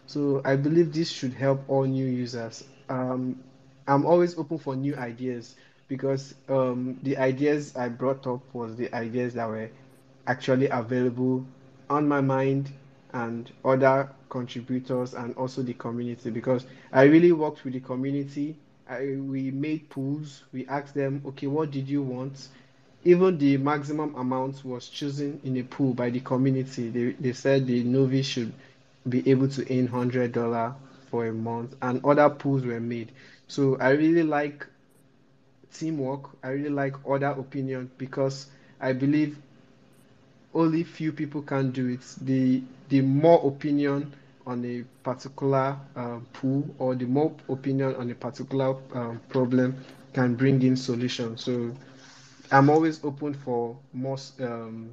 [0.07, 2.65] So I believe this should help all new users.
[2.89, 3.43] Um,
[3.87, 5.55] I'm always open for new ideas
[5.89, 9.71] because um, the ideas I brought up was the ideas that were
[10.27, 11.47] actually available
[11.89, 12.71] on my mind
[13.13, 18.57] and other contributors and also the community because I really worked with the community.
[18.89, 20.45] I, we made pools.
[20.53, 22.49] We asked them, okay, what did you want?
[23.05, 26.89] Even the maximum amount was chosen in a pool by the community.
[26.89, 28.53] They, they said the novice should
[29.09, 30.75] be able to earn $100
[31.11, 33.13] for a month, and other pools were made.
[33.49, 34.67] So I really like
[35.73, 36.31] teamwork.
[36.43, 38.47] I really like other opinion because
[38.81, 39.39] I believe
[40.55, 42.01] only few people can do it.
[42.23, 44.13] The the more opinion
[44.47, 49.77] on a particular um, pool or the more opinion on a particular um, problem
[50.13, 51.37] can bring in solution.
[51.37, 51.73] So
[52.53, 54.91] I'm always open for more um,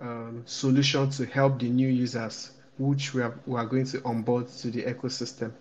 [0.00, 4.48] um, solution to help the new users, which we are, we are going to onboard
[4.48, 5.52] to the ecosystem.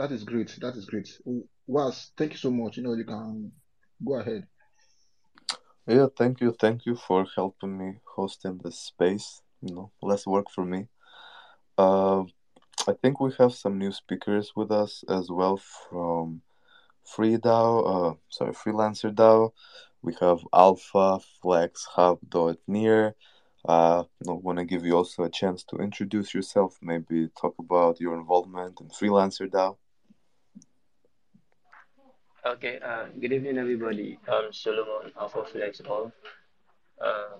[0.00, 0.56] that is great.
[0.62, 1.08] That is great.
[1.66, 2.78] Was, thank you so much.
[2.78, 3.52] You know, you can
[4.04, 4.46] go ahead.
[5.86, 9.42] Yeah, thank you, thank you for helping me hosting this space.
[9.60, 10.86] You know, less work for me.
[11.76, 12.24] Uh,
[12.88, 16.40] I think we have some new speakers with us as well from
[17.06, 19.52] FreeDAO, uh, sorry, Freelancer DAO.
[20.02, 23.14] We have Alpha, Flex, Hub, Dot, Near.
[23.68, 28.00] Uh, I want to give you also a chance to introduce yourself, maybe talk about
[28.00, 29.76] your involvement in Freelancer DAO.
[32.46, 34.18] Okay, uh, good evening, everybody.
[34.26, 36.10] I'm Solomon Alpha Flex All.
[36.98, 37.36] Uh,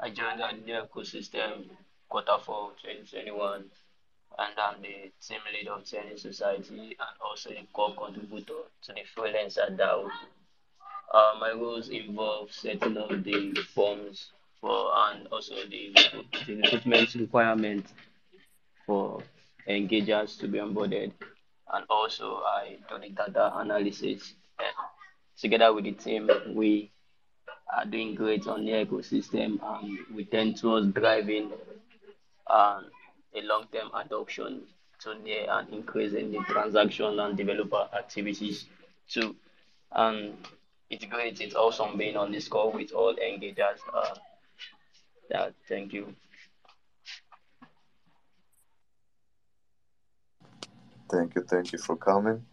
[0.00, 1.68] I joined the ecosystem
[2.08, 3.64] quarter four 2021,
[4.38, 9.02] and I'm the team lead of Tennis Society and also the core contributor to the
[9.16, 10.08] Freelancer DAO.
[11.12, 14.30] Uh, my roles involve setting up the forms
[14.60, 15.94] for and also the,
[16.46, 17.86] the recruitment requirement
[18.86, 19.22] for
[19.68, 21.12] engagers to be onboarded
[21.72, 24.34] and also I do the data analysis.
[25.36, 26.92] Together with the team, we
[27.74, 31.50] are doing great on the ecosystem and we tend towards driving
[32.48, 32.84] um,
[33.34, 34.62] a long-term adoption
[35.00, 38.66] to near and increasing the transaction and developer activities
[39.08, 39.34] too.
[39.90, 40.34] And
[40.90, 43.78] it's great, it's awesome being on this call with all engagers.
[43.92, 44.14] Uh,
[45.30, 46.14] that, thank you.
[51.10, 52.44] Thank you, thank you for coming.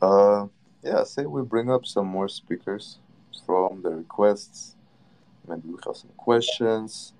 [0.00, 0.46] Uh,
[0.82, 2.98] yeah, say we bring up some more speakers
[3.44, 4.76] from the requests.
[5.48, 7.12] Maybe we have some questions.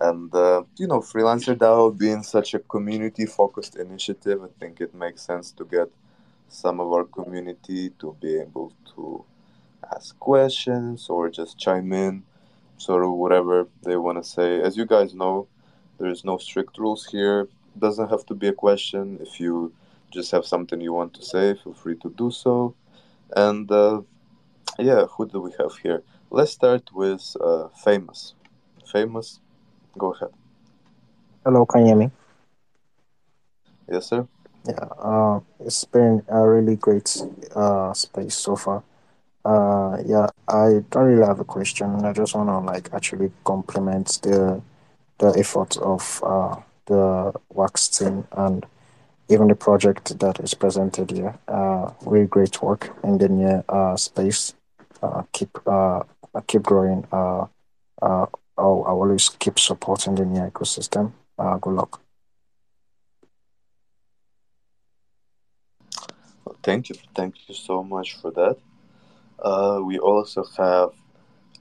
[0.00, 4.94] And, uh, you know, Freelancer DAO being such a community focused initiative, I think it
[4.94, 5.88] makes sense to get
[6.48, 9.24] some of our community to be able to
[9.94, 12.22] ask questions or just chime in,
[12.78, 14.60] sort of whatever they want to say.
[14.60, 15.48] As you guys know,
[15.98, 17.48] there's no strict rules here.
[17.78, 19.18] Doesn't have to be a question.
[19.20, 19.72] If you
[20.10, 22.74] just have something you want to say, feel free to do so.
[23.34, 24.02] And uh,
[24.78, 26.02] yeah, who do we have here?
[26.30, 28.34] Let's start with uh, Famous.
[28.90, 29.40] Famous,
[29.98, 30.30] go ahead.
[31.44, 32.10] Hello, can you hear me?
[33.88, 34.26] Yes, sir.
[34.66, 37.16] Yeah, uh, it's been a really great
[37.54, 38.82] uh, space so far.
[39.44, 42.04] Uh, yeah, I don't really have a question.
[42.04, 44.60] I just want to like actually compliment the
[45.18, 48.66] the effort of uh, the wax team and
[49.28, 51.38] even the project that is presented here.
[51.48, 54.54] Uh, really great work in the near uh, space.
[55.02, 56.02] Uh, keep uh,
[56.48, 57.06] keep growing.
[57.12, 57.46] Uh,
[58.02, 58.26] uh,
[58.58, 61.12] I'll, I'll always keep supporting the near ecosystem.
[61.38, 62.00] Uh, good luck.
[66.44, 68.56] Well, thank you, thank you so much for that.
[69.38, 70.90] Uh, we also have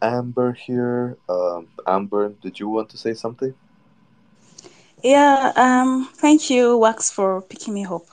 [0.01, 1.17] Amber here.
[1.27, 3.53] Um, Amber, did you want to say something?
[5.03, 8.03] Yeah, um, thank you, Wax, for picking me up.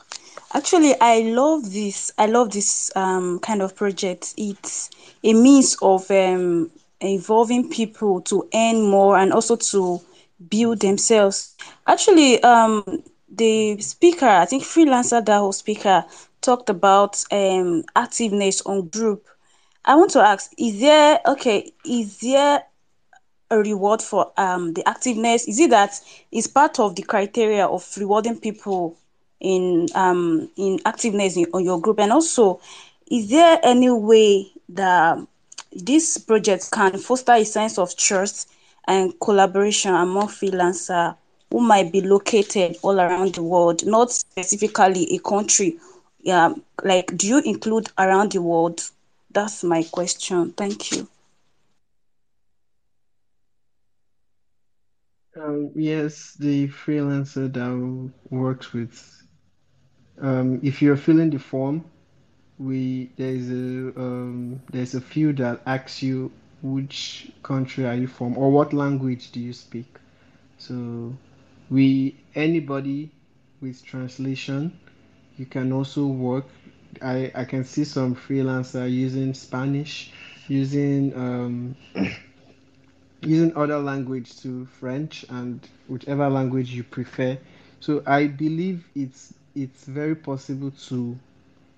[0.54, 2.10] Actually, I love this.
[2.18, 4.34] I love this um, kind of project.
[4.36, 4.90] It's
[5.24, 6.70] a means of um,
[7.08, 10.00] involving people to earn more and also to
[10.48, 11.54] build themselves.
[11.86, 16.04] Actually, um, the speaker, I think freelancer DAO speaker,
[16.40, 19.26] talked about um, activeness on group.
[19.84, 21.72] I want to ask: Is there okay?
[21.84, 22.64] Is there
[23.50, 25.48] a reward for um the activeness?
[25.48, 26.00] Is it that
[26.30, 28.96] is part of the criteria of rewarding people
[29.40, 32.00] in um in activeness in, on your group?
[32.00, 32.60] And also,
[33.10, 35.18] is there any way that
[35.74, 38.50] this project can foster a sense of trust
[38.86, 41.16] and collaboration among freelancers
[41.50, 45.78] who might be located all around the world, not specifically a country?
[46.22, 48.82] Yeah, like do you include around the world?
[49.30, 50.52] That's my question.
[50.52, 51.08] Thank you.
[55.34, 59.22] Um, yes, the freelancer that works with.
[60.20, 61.84] Um, if you're filling the form,
[62.62, 66.30] we there's a um, there's a field that asks you
[66.62, 69.96] which country are you from or what language do you speak.
[70.58, 71.14] So
[71.70, 73.10] we anybody
[73.60, 74.78] with translation,
[75.36, 76.46] you can also work.
[77.00, 80.12] I I can see some freelancer using Spanish,
[80.48, 81.76] using um,
[83.22, 87.38] using other language to French and whichever language you prefer.
[87.80, 91.18] So I believe it's it's very possible to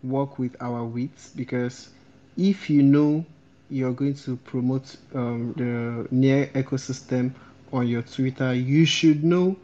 [0.04, 1.88] work with our wits because
[2.36, 3.24] if you know
[3.70, 7.32] you're going to promote um, the near ecosystem
[7.72, 9.56] on your Twitter, you should know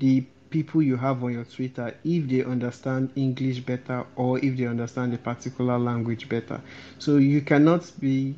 [0.00, 4.66] the people you have on your Twitter if they understand English better or if they
[4.66, 6.60] understand a particular language better.
[6.98, 8.34] So you cannot be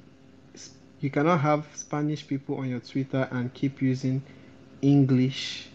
[1.00, 4.22] you cannot have Spanish people on your Twitter and keep using
[4.80, 5.68] English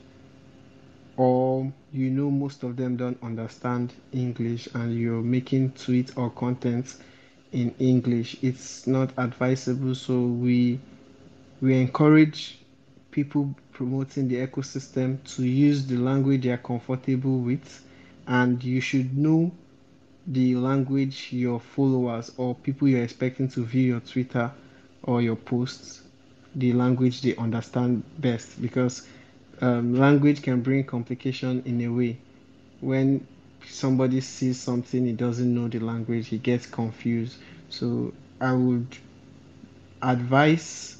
[1.17, 6.95] or you know most of them don't understand English and you're making tweets or content
[7.51, 9.93] in English, it's not advisable.
[9.95, 10.79] So we
[11.61, 12.59] we encourage
[13.11, 17.85] people promoting the ecosystem to use the language they are comfortable with,
[18.27, 19.51] and you should know
[20.27, 24.51] the language your followers or people you're expecting to view your Twitter
[25.03, 26.03] or your posts,
[26.55, 29.07] the language they understand best, because
[29.61, 32.17] um, language can bring complication in a way.
[32.81, 33.25] When
[33.67, 37.37] somebody sees something he doesn't know the language, he gets confused.
[37.69, 38.97] So I would
[40.01, 40.97] advise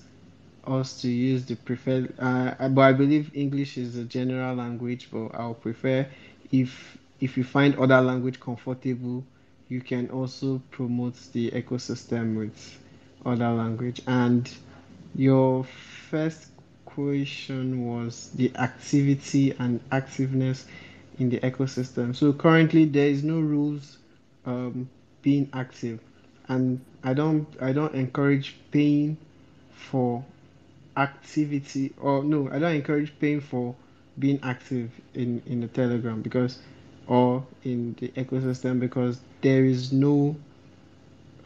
[0.67, 5.27] us to use the preferred uh, but i believe english is a general language but
[5.33, 6.05] i'll prefer
[6.51, 9.23] if if you find other language comfortable
[9.69, 12.79] you can also promote the ecosystem with
[13.25, 14.53] other language and
[15.15, 16.50] your first
[16.95, 20.65] question was the activity and activeness
[21.19, 22.15] in the ecosystem.
[22.15, 23.97] So currently there is no rules
[24.45, 24.89] um,
[25.21, 25.99] being active.
[26.47, 29.17] And i don't i don't encourage paying
[29.73, 30.23] for
[30.97, 33.75] activity or no i don't encourage paying for
[34.19, 36.59] being active in in the telegram because
[37.07, 40.35] or in the ecosystem because there is no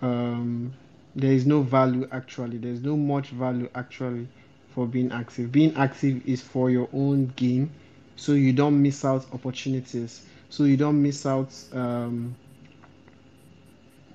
[0.01, 0.73] um
[1.15, 2.57] there is no value actually.
[2.57, 4.27] There's no much value actually
[4.75, 7.71] for being active being active is for your own gain
[8.15, 12.35] so you don't miss out opportunities so you don't miss out um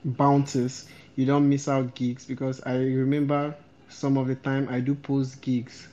[0.04, 0.86] bounties
[1.16, 3.54] you don't miss out gigs because i remember
[3.90, 5.88] some of the time I do post gigs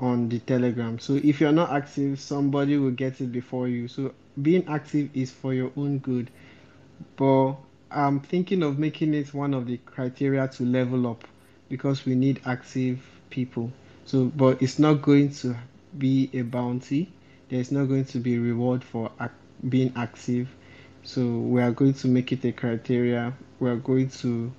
[0.00, 0.98] on the Telegram.
[0.98, 3.88] So if you're not active, somebody will get it before you.
[3.88, 6.30] So being active is for your own good.
[7.16, 7.54] But
[7.90, 11.24] I'm thinking of making it one of the criteria to level up
[11.68, 13.72] because we need active people.
[14.04, 15.56] So but it's not going to
[15.96, 17.12] be a bounty.
[17.48, 19.30] There's not going to be reward for ac-
[19.68, 20.48] being active.
[21.02, 23.32] So we are going to make it a criteria.
[23.60, 24.52] We are going to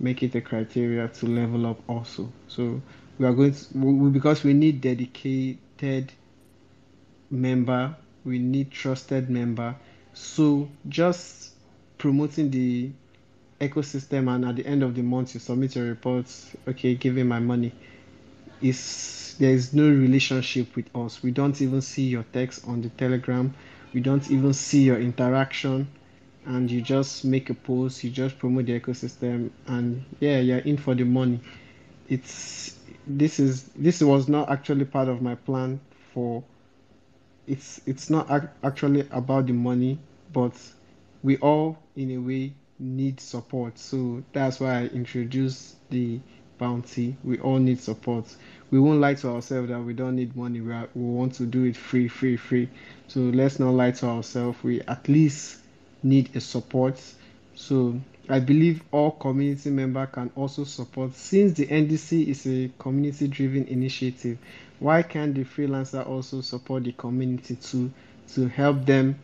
[0.00, 2.32] make it a criteria to level up also.
[2.48, 2.80] So
[3.18, 6.12] we are going to we, because we need dedicated
[7.30, 9.74] member, we need trusted member.
[10.14, 11.54] So just
[11.98, 12.90] promoting the
[13.60, 17.22] ecosystem and at the end of the month you submit your reports, okay, give me
[17.22, 17.72] my money.
[18.62, 21.22] Is there is no relationship with us.
[21.22, 23.54] We don't even see your text on the telegram.
[23.94, 25.88] We don't even see your interaction
[26.46, 30.76] and you just make a post, you just promote the ecosystem, and yeah, you're in
[30.78, 31.40] for the money.
[32.08, 35.80] It's this is this was not actually part of my plan
[36.14, 36.42] for.
[37.46, 39.98] It's it's not ac- actually about the money,
[40.32, 40.52] but
[41.22, 43.78] we all in a way need support.
[43.78, 46.20] So that's why I introduced the
[46.58, 47.16] bounty.
[47.24, 48.24] We all need support.
[48.70, 50.60] We won't lie to ourselves that we don't need money.
[50.60, 52.68] We, are, we want to do it free, free, free.
[53.06, 54.62] So let's not lie to ourselves.
[54.62, 55.58] We at least
[56.02, 57.00] need a support.
[57.54, 63.26] So I believe all community member can also support since the NDC is a community
[63.26, 64.38] driven initiative.
[64.80, 67.90] Why can't the freelancer also support the community to
[68.34, 69.18] to help them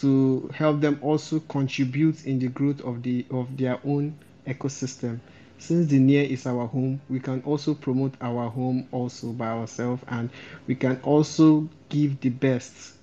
[0.00, 4.18] to help them also contribute in the growth of the of their own
[4.48, 5.20] ecosystem?
[5.62, 10.02] Since the near is our home, we can also promote our home also by ourselves
[10.08, 10.30] and
[10.66, 12.94] we can also give the best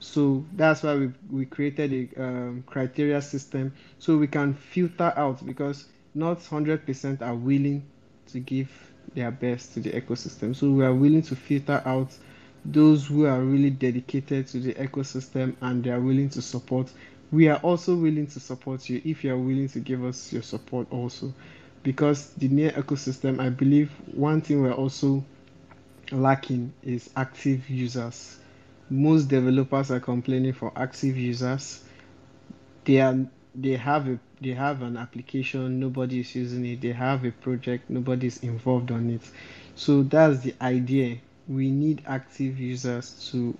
[0.00, 5.44] so that's why we, we created a um, criteria system so we can filter out
[5.44, 5.84] because
[6.14, 7.84] not 100% are willing
[8.28, 8.70] to give
[9.14, 10.56] their best to the ecosystem.
[10.56, 12.16] So we are willing to filter out
[12.64, 16.90] those who are really dedicated to the ecosystem and they are willing to support.
[17.30, 20.42] We are also willing to support you if you are willing to give us your
[20.42, 21.32] support also.
[21.82, 25.24] Because the near ecosystem, I believe one thing we're also
[26.12, 28.40] lacking is active users
[28.90, 31.82] most developers are complaining for active users.
[32.84, 33.16] They are
[33.54, 36.80] they have a they have an application, nobody is using it.
[36.80, 39.22] They have a project, nobody is involved on it.
[39.76, 41.18] So that's the idea.
[41.46, 43.56] We need active users to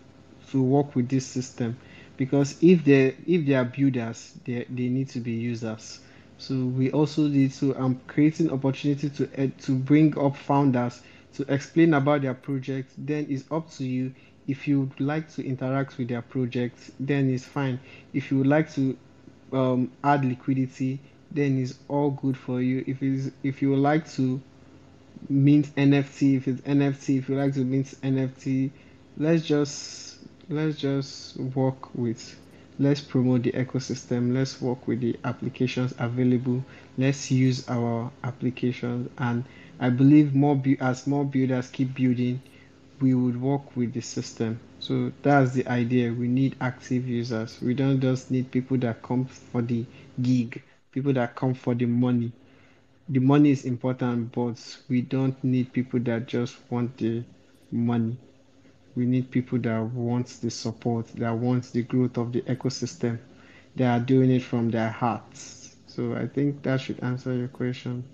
[0.50, 1.78] to work with this system
[2.16, 6.00] because if they if they are builders, they they need to be users.
[6.40, 11.02] So we also need to um creating opportunity to uh, to bring up founders
[11.34, 12.92] to explain about their project.
[12.96, 14.14] Then it's up to you
[14.48, 17.78] if you would like to interact with their project, then it's fine.
[18.14, 18.96] If you would like to
[19.52, 20.98] um, add liquidity,
[21.30, 22.84] then it's all good for you.
[22.86, 24.40] If it's if you would like to
[25.28, 28.70] mint NFT, if it's NFT, if you like to mint NFT,
[29.18, 30.18] let's just
[30.48, 32.34] let's just work with
[32.80, 36.64] let's promote the ecosystem let's work with the applications available
[36.98, 39.44] let's use our applications and
[39.78, 42.40] i believe more as more builders keep building
[43.00, 44.60] we would work with the system.
[44.78, 46.12] So that's the idea.
[46.12, 47.60] We need active users.
[47.60, 49.84] We don't just need people that come for the
[50.20, 50.62] gig,
[50.92, 52.32] people that come for the money.
[53.08, 57.24] The money is important, but we don't need people that just want the
[57.72, 58.16] money.
[58.96, 63.18] We need people that want the support, that want the growth of the ecosystem.
[63.76, 65.76] They are doing it from their hearts.
[65.86, 68.04] So I think that should answer your question.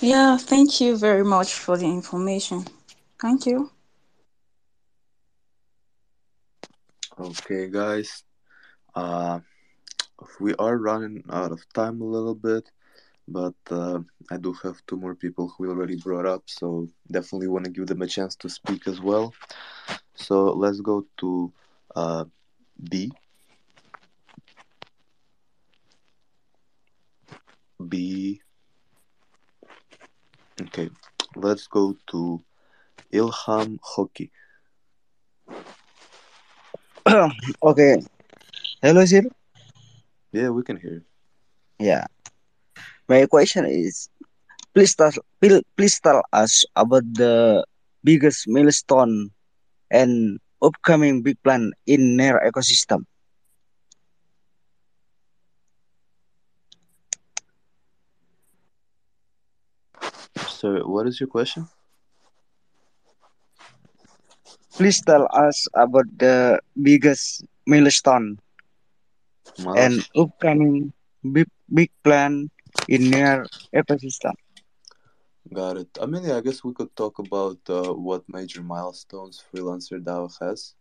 [0.00, 2.64] Yeah, thank you very much for the information.
[3.20, 3.70] Thank you.
[7.18, 8.24] Okay, guys.
[8.94, 9.40] Uh,
[10.40, 12.70] we are running out of time a little bit,
[13.28, 14.00] but uh,
[14.30, 17.70] I do have two more people who we already brought up, so definitely want to
[17.70, 19.32] give them a chance to speak as well.
[20.14, 21.52] So let's go to
[21.94, 22.24] uh,
[22.90, 23.12] B.
[27.88, 28.40] B.
[30.60, 30.90] Okay,
[31.36, 32.42] let's go to
[33.12, 34.30] Ilham Hoki.
[37.62, 38.02] okay.
[38.80, 39.22] Hello, sir.
[40.32, 41.02] Yeah, we can hear you.
[41.78, 42.06] Yeah.
[43.08, 44.08] My question is,
[44.74, 45.12] please tell,
[45.76, 47.64] please tell us about the
[48.04, 49.30] biggest milestone
[49.90, 53.04] and upcoming big plan in NEAR ecosystem.
[60.48, 61.68] So, what is your question?
[64.76, 68.38] Please tell us about the biggest milestone
[69.74, 70.92] and upcoming
[71.32, 72.50] big, big plan
[72.88, 74.32] in NEAR ecosystem.
[75.52, 75.98] Got it.
[76.00, 80.28] I mean, yeah, I guess we could talk about uh, what major milestones Freelancer DAO
[80.40, 80.74] has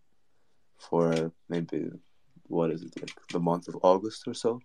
[0.78, 1.90] for uh, maybe,
[2.48, 4.62] what is it, like the month of August or so?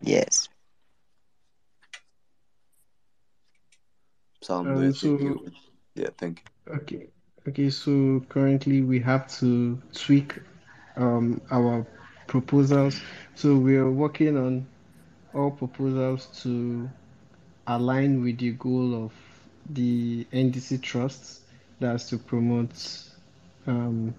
[0.00, 0.48] Yes.
[4.42, 5.52] Psalm, do Um, you so you?
[5.94, 6.74] Yeah, thank you.
[6.74, 7.08] okay,
[7.48, 7.70] okay.
[7.70, 10.38] So currently we have to tweak
[10.96, 11.86] um our
[12.26, 13.00] proposals.
[13.34, 14.66] So we are working on
[15.34, 16.88] all proposals to
[17.66, 19.12] align with the goal of
[19.70, 21.42] the NDC Trust,
[21.80, 22.74] That's to promote
[23.66, 24.14] um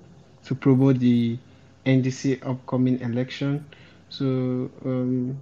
[0.46, 1.38] to promote the
[1.86, 3.66] NDC upcoming election.
[4.10, 5.42] So um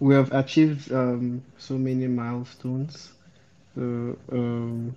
[0.00, 3.12] we have achieved um so many milestones.
[3.74, 4.94] So um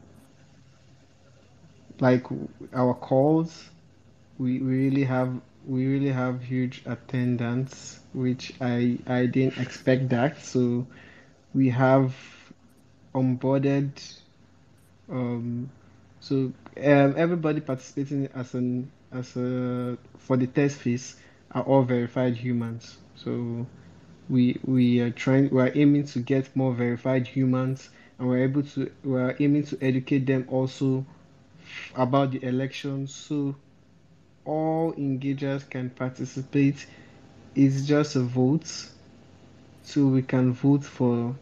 [1.99, 2.25] like
[2.73, 3.69] our calls
[4.37, 10.39] we, we really have we really have huge attendance which i i didn't expect that
[10.41, 10.85] so
[11.53, 12.15] we have
[13.13, 13.91] onboarded
[15.09, 15.69] um
[16.19, 16.35] so
[16.77, 21.15] um, everybody participating as an as a for the test phase
[21.51, 23.65] are all verified humans so
[24.29, 27.89] we we are trying we are aiming to get more verified humans
[28.19, 31.05] and we're able to we are aiming to educate them also
[31.95, 33.13] about the elections.
[33.13, 33.55] so
[34.45, 36.85] all engagers can participate
[37.55, 38.89] it's just a vote.
[39.83, 41.35] So we can vote for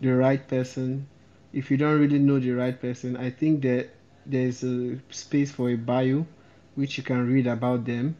[0.00, 1.06] the right person.
[1.52, 3.88] If you don't really know the right person i think that
[4.24, 6.24] there's a space for a bio
[6.76, 8.16] which you can read about them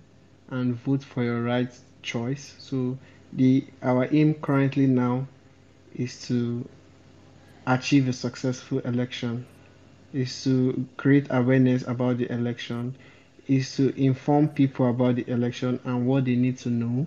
[0.50, 2.54] and vote for your right choice.
[2.58, 2.98] So
[3.32, 5.28] the our aim currently now
[5.94, 6.68] is to
[7.66, 9.46] achieve a successful election
[10.12, 12.96] is to create awareness about the election,
[13.50, 17.04] is to inform people about the election and what they need to know.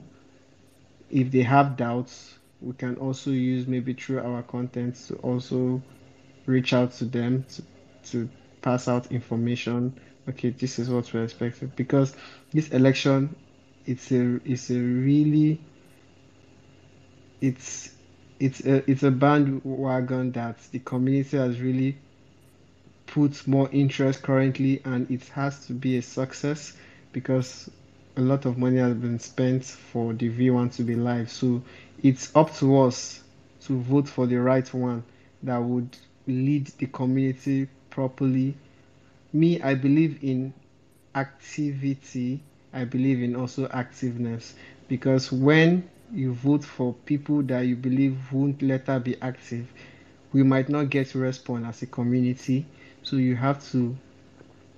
[1.09, 5.81] If they have doubts, we can also use maybe through our content to also
[6.45, 7.63] reach out to them to,
[8.11, 8.29] to
[8.61, 9.97] pass out information.
[10.27, 12.13] Okay, this is what we're expecting because
[12.51, 13.33] this election,
[13.85, 15.61] it's a it's a really
[17.39, 17.95] it's
[18.41, 21.97] it's a it's a bandwagon that the community has really
[23.14, 26.74] put more interest currently and it has to be a success
[27.11, 27.70] because
[28.18, 31.30] a lot of money has been spent for the V1 to be live.
[31.30, 31.61] So
[32.01, 33.22] it's up to us
[33.66, 35.03] to vote for the right one
[35.43, 35.95] that would
[36.26, 38.55] lead the community properly.
[39.32, 40.51] Me, I believe in
[41.14, 42.41] activity.
[42.74, 44.53] I believe in also activeness
[44.88, 49.72] because when you vote for people that you believe won't let later be active,
[50.32, 52.66] we might not get response as a community.
[53.03, 53.97] So you have to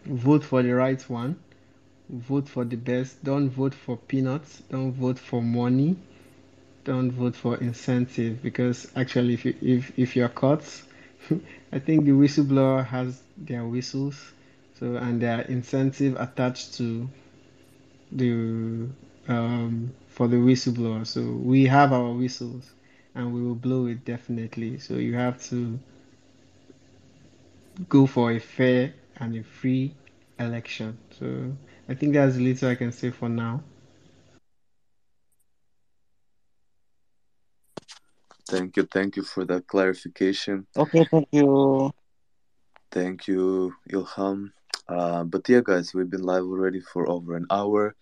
[0.06, 1.38] vote for the right one,
[2.10, 3.24] vote for the best.
[3.24, 4.64] Don't vote for peanuts.
[4.70, 5.96] Don't vote for money.
[6.84, 10.64] Don't vote for incentive because actually, if you, if if you're caught,
[11.72, 14.34] I think the whistleblower has their whistles,
[14.80, 17.10] so and their incentive attached to
[18.12, 18.88] the
[19.28, 21.06] um for the whistleblower.
[21.06, 22.72] So we have our whistles,
[23.14, 24.80] and we will blow it definitely.
[24.80, 25.80] So you have to
[27.90, 29.96] go for a fair and a free
[30.40, 30.98] election.
[31.12, 31.56] So
[31.90, 33.64] I think that's the little I can say for now.
[38.48, 40.68] Thank you, thank you for that clarification.
[40.78, 41.92] Okay, thank you.
[42.92, 44.52] Thank you, Ilham.
[44.88, 47.96] Uh, but yeah, guys, we've been live already for over an hour.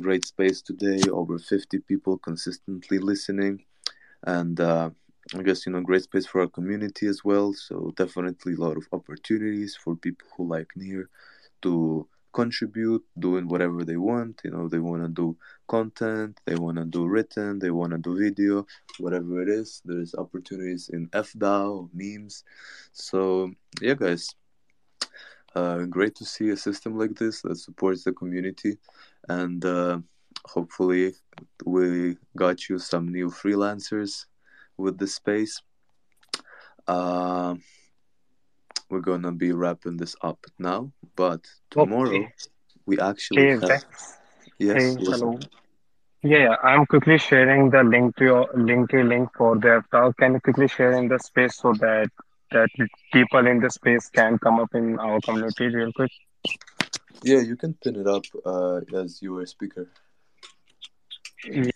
[0.00, 3.64] Great space today, over 50 people consistently listening.
[4.24, 4.90] And uh,
[5.34, 7.52] I guess, you know, great space for our community as well.
[7.52, 11.08] So definitely a lot of opportunities for people who like NEAR
[11.62, 14.40] to contribute, doing whatever they want.
[14.44, 15.36] You know, they want to do
[15.68, 18.66] content, they want to do written, they want to do video,
[18.98, 19.80] whatever it is.
[19.84, 22.44] There's opportunities in FDAO, memes.
[22.92, 24.34] So yeah, guys,
[25.54, 28.78] uh, great to see a system like this that supports the community,
[29.28, 29.98] and uh,
[30.46, 31.14] hopefully
[31.64, 34.26] we got you some new freelancers
[34.76, 35.60] with the space.
[36.86, 37.54] Uh,
[38.90, 42.28] we're gonna be wrapping this up now, but tomorrow Okay.
[42.86, 43.84] we actually Hey, have
[44.58, 45.38] yes, Hey, hello.
[46.22, 50.16] Yeah, yeah, I'm quickly sharing the link to your link to link for the talk.
[50.18, 52.10] Can you quickly share in the space so that
[52.52, 52.68] that
[53.12, 56.10] people in the space can come up in our community real quick?
[57.24, 59.88] Yeah, you can pin it up uh, as your speaker.
[61.44, 61.70] Yeah.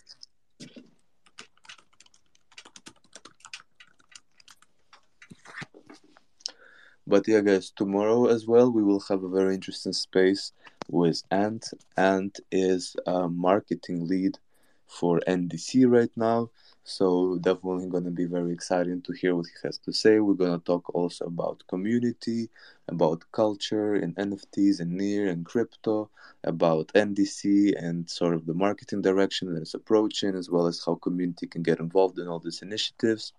[7.06, 10.52] But yeah, guys, tomorrow as well, we will have a very interesting space
[10.88, 11.72] with Ant.
[11.96, 14.38] Ant is a marketing lead
[14.86, 16.50] for NDC right now.
[16.88, 20.20] So definitely going to be very exciting to hear what he has to say.
[20.20, 22.48] We're going to talk also about community,
[22.88, 26.10] about culture and NFTs and NEAR and crypto,
[26.44, 30.94] about NDC and sort of the marketing direction that it's approaching, as well as how
[30.94, 33.32] community can get involved in all these initiatives.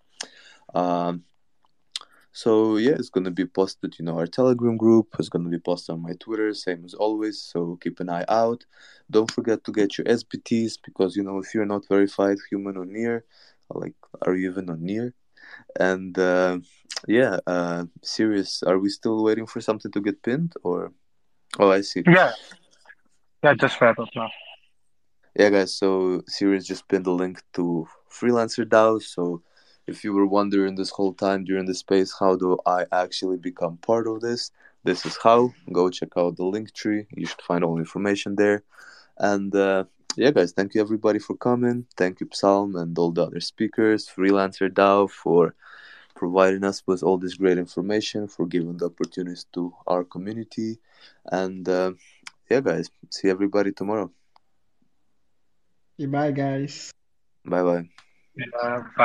[0.74, 1.24] Um,
[2.38, 5.08] so yeah, it's gonna be posted, you know, our Telegram group.
[5.18, 7.42] It's gonna be posted on my Twitter, same as always.
[7.42, 8.64] So keep an eye out.
[9.10, 12.84] Don't forget to get your SBTs because you know if you're not verified, human or
[12.84, 13.24] NEAR,
[13.74, 15.14] like are you even on NEAR?
[15.80, 16.60] And uh,
[17.08, 18.62] yeah, uh, Sirius.
[18.62, 20.92] Are we still waiting for something to get pinned or?
[21.58, 22.04] Oh, I see.
[22.06, 22.30] Yeah,
[23.42, 24.30] yeah, just wrap up now.
[25.34, 25.74] Yeah, guys.
[25.74, 29.02] So Sirius just pinned the link to Freelancer DAO.
[29.02, 29.42] So
[29.88, 33.78] if you were wondering this whole time during the space, how do I actually become
[33.78, 34.52] part of this?
[34.84, 35.52] This is how.
[35.72, 37.06] Go check out the link tree.
[37.16, 38.62] You should find all information there.
[39.16, 39.84] And uh,
[40.16, 41.86] yeah, guys, thank you everybody for coming.
[41.96, 45.54] Thank you, Psalm, and all the other speakers, Freelancer DAO, for
[46.14, 50.78] providing us with all this great information, for giving the opportunities to our community.
[51.32, 51.92] And uh,
[52.50, 54.10] yeah, guys, see everybody tomorrow.
[55.98, 56.92] Goodbye, guys.
[57.44, 57.88] Bye bye.
[58.38, 58.46] Yeah,
[58.96, 59.04] bye.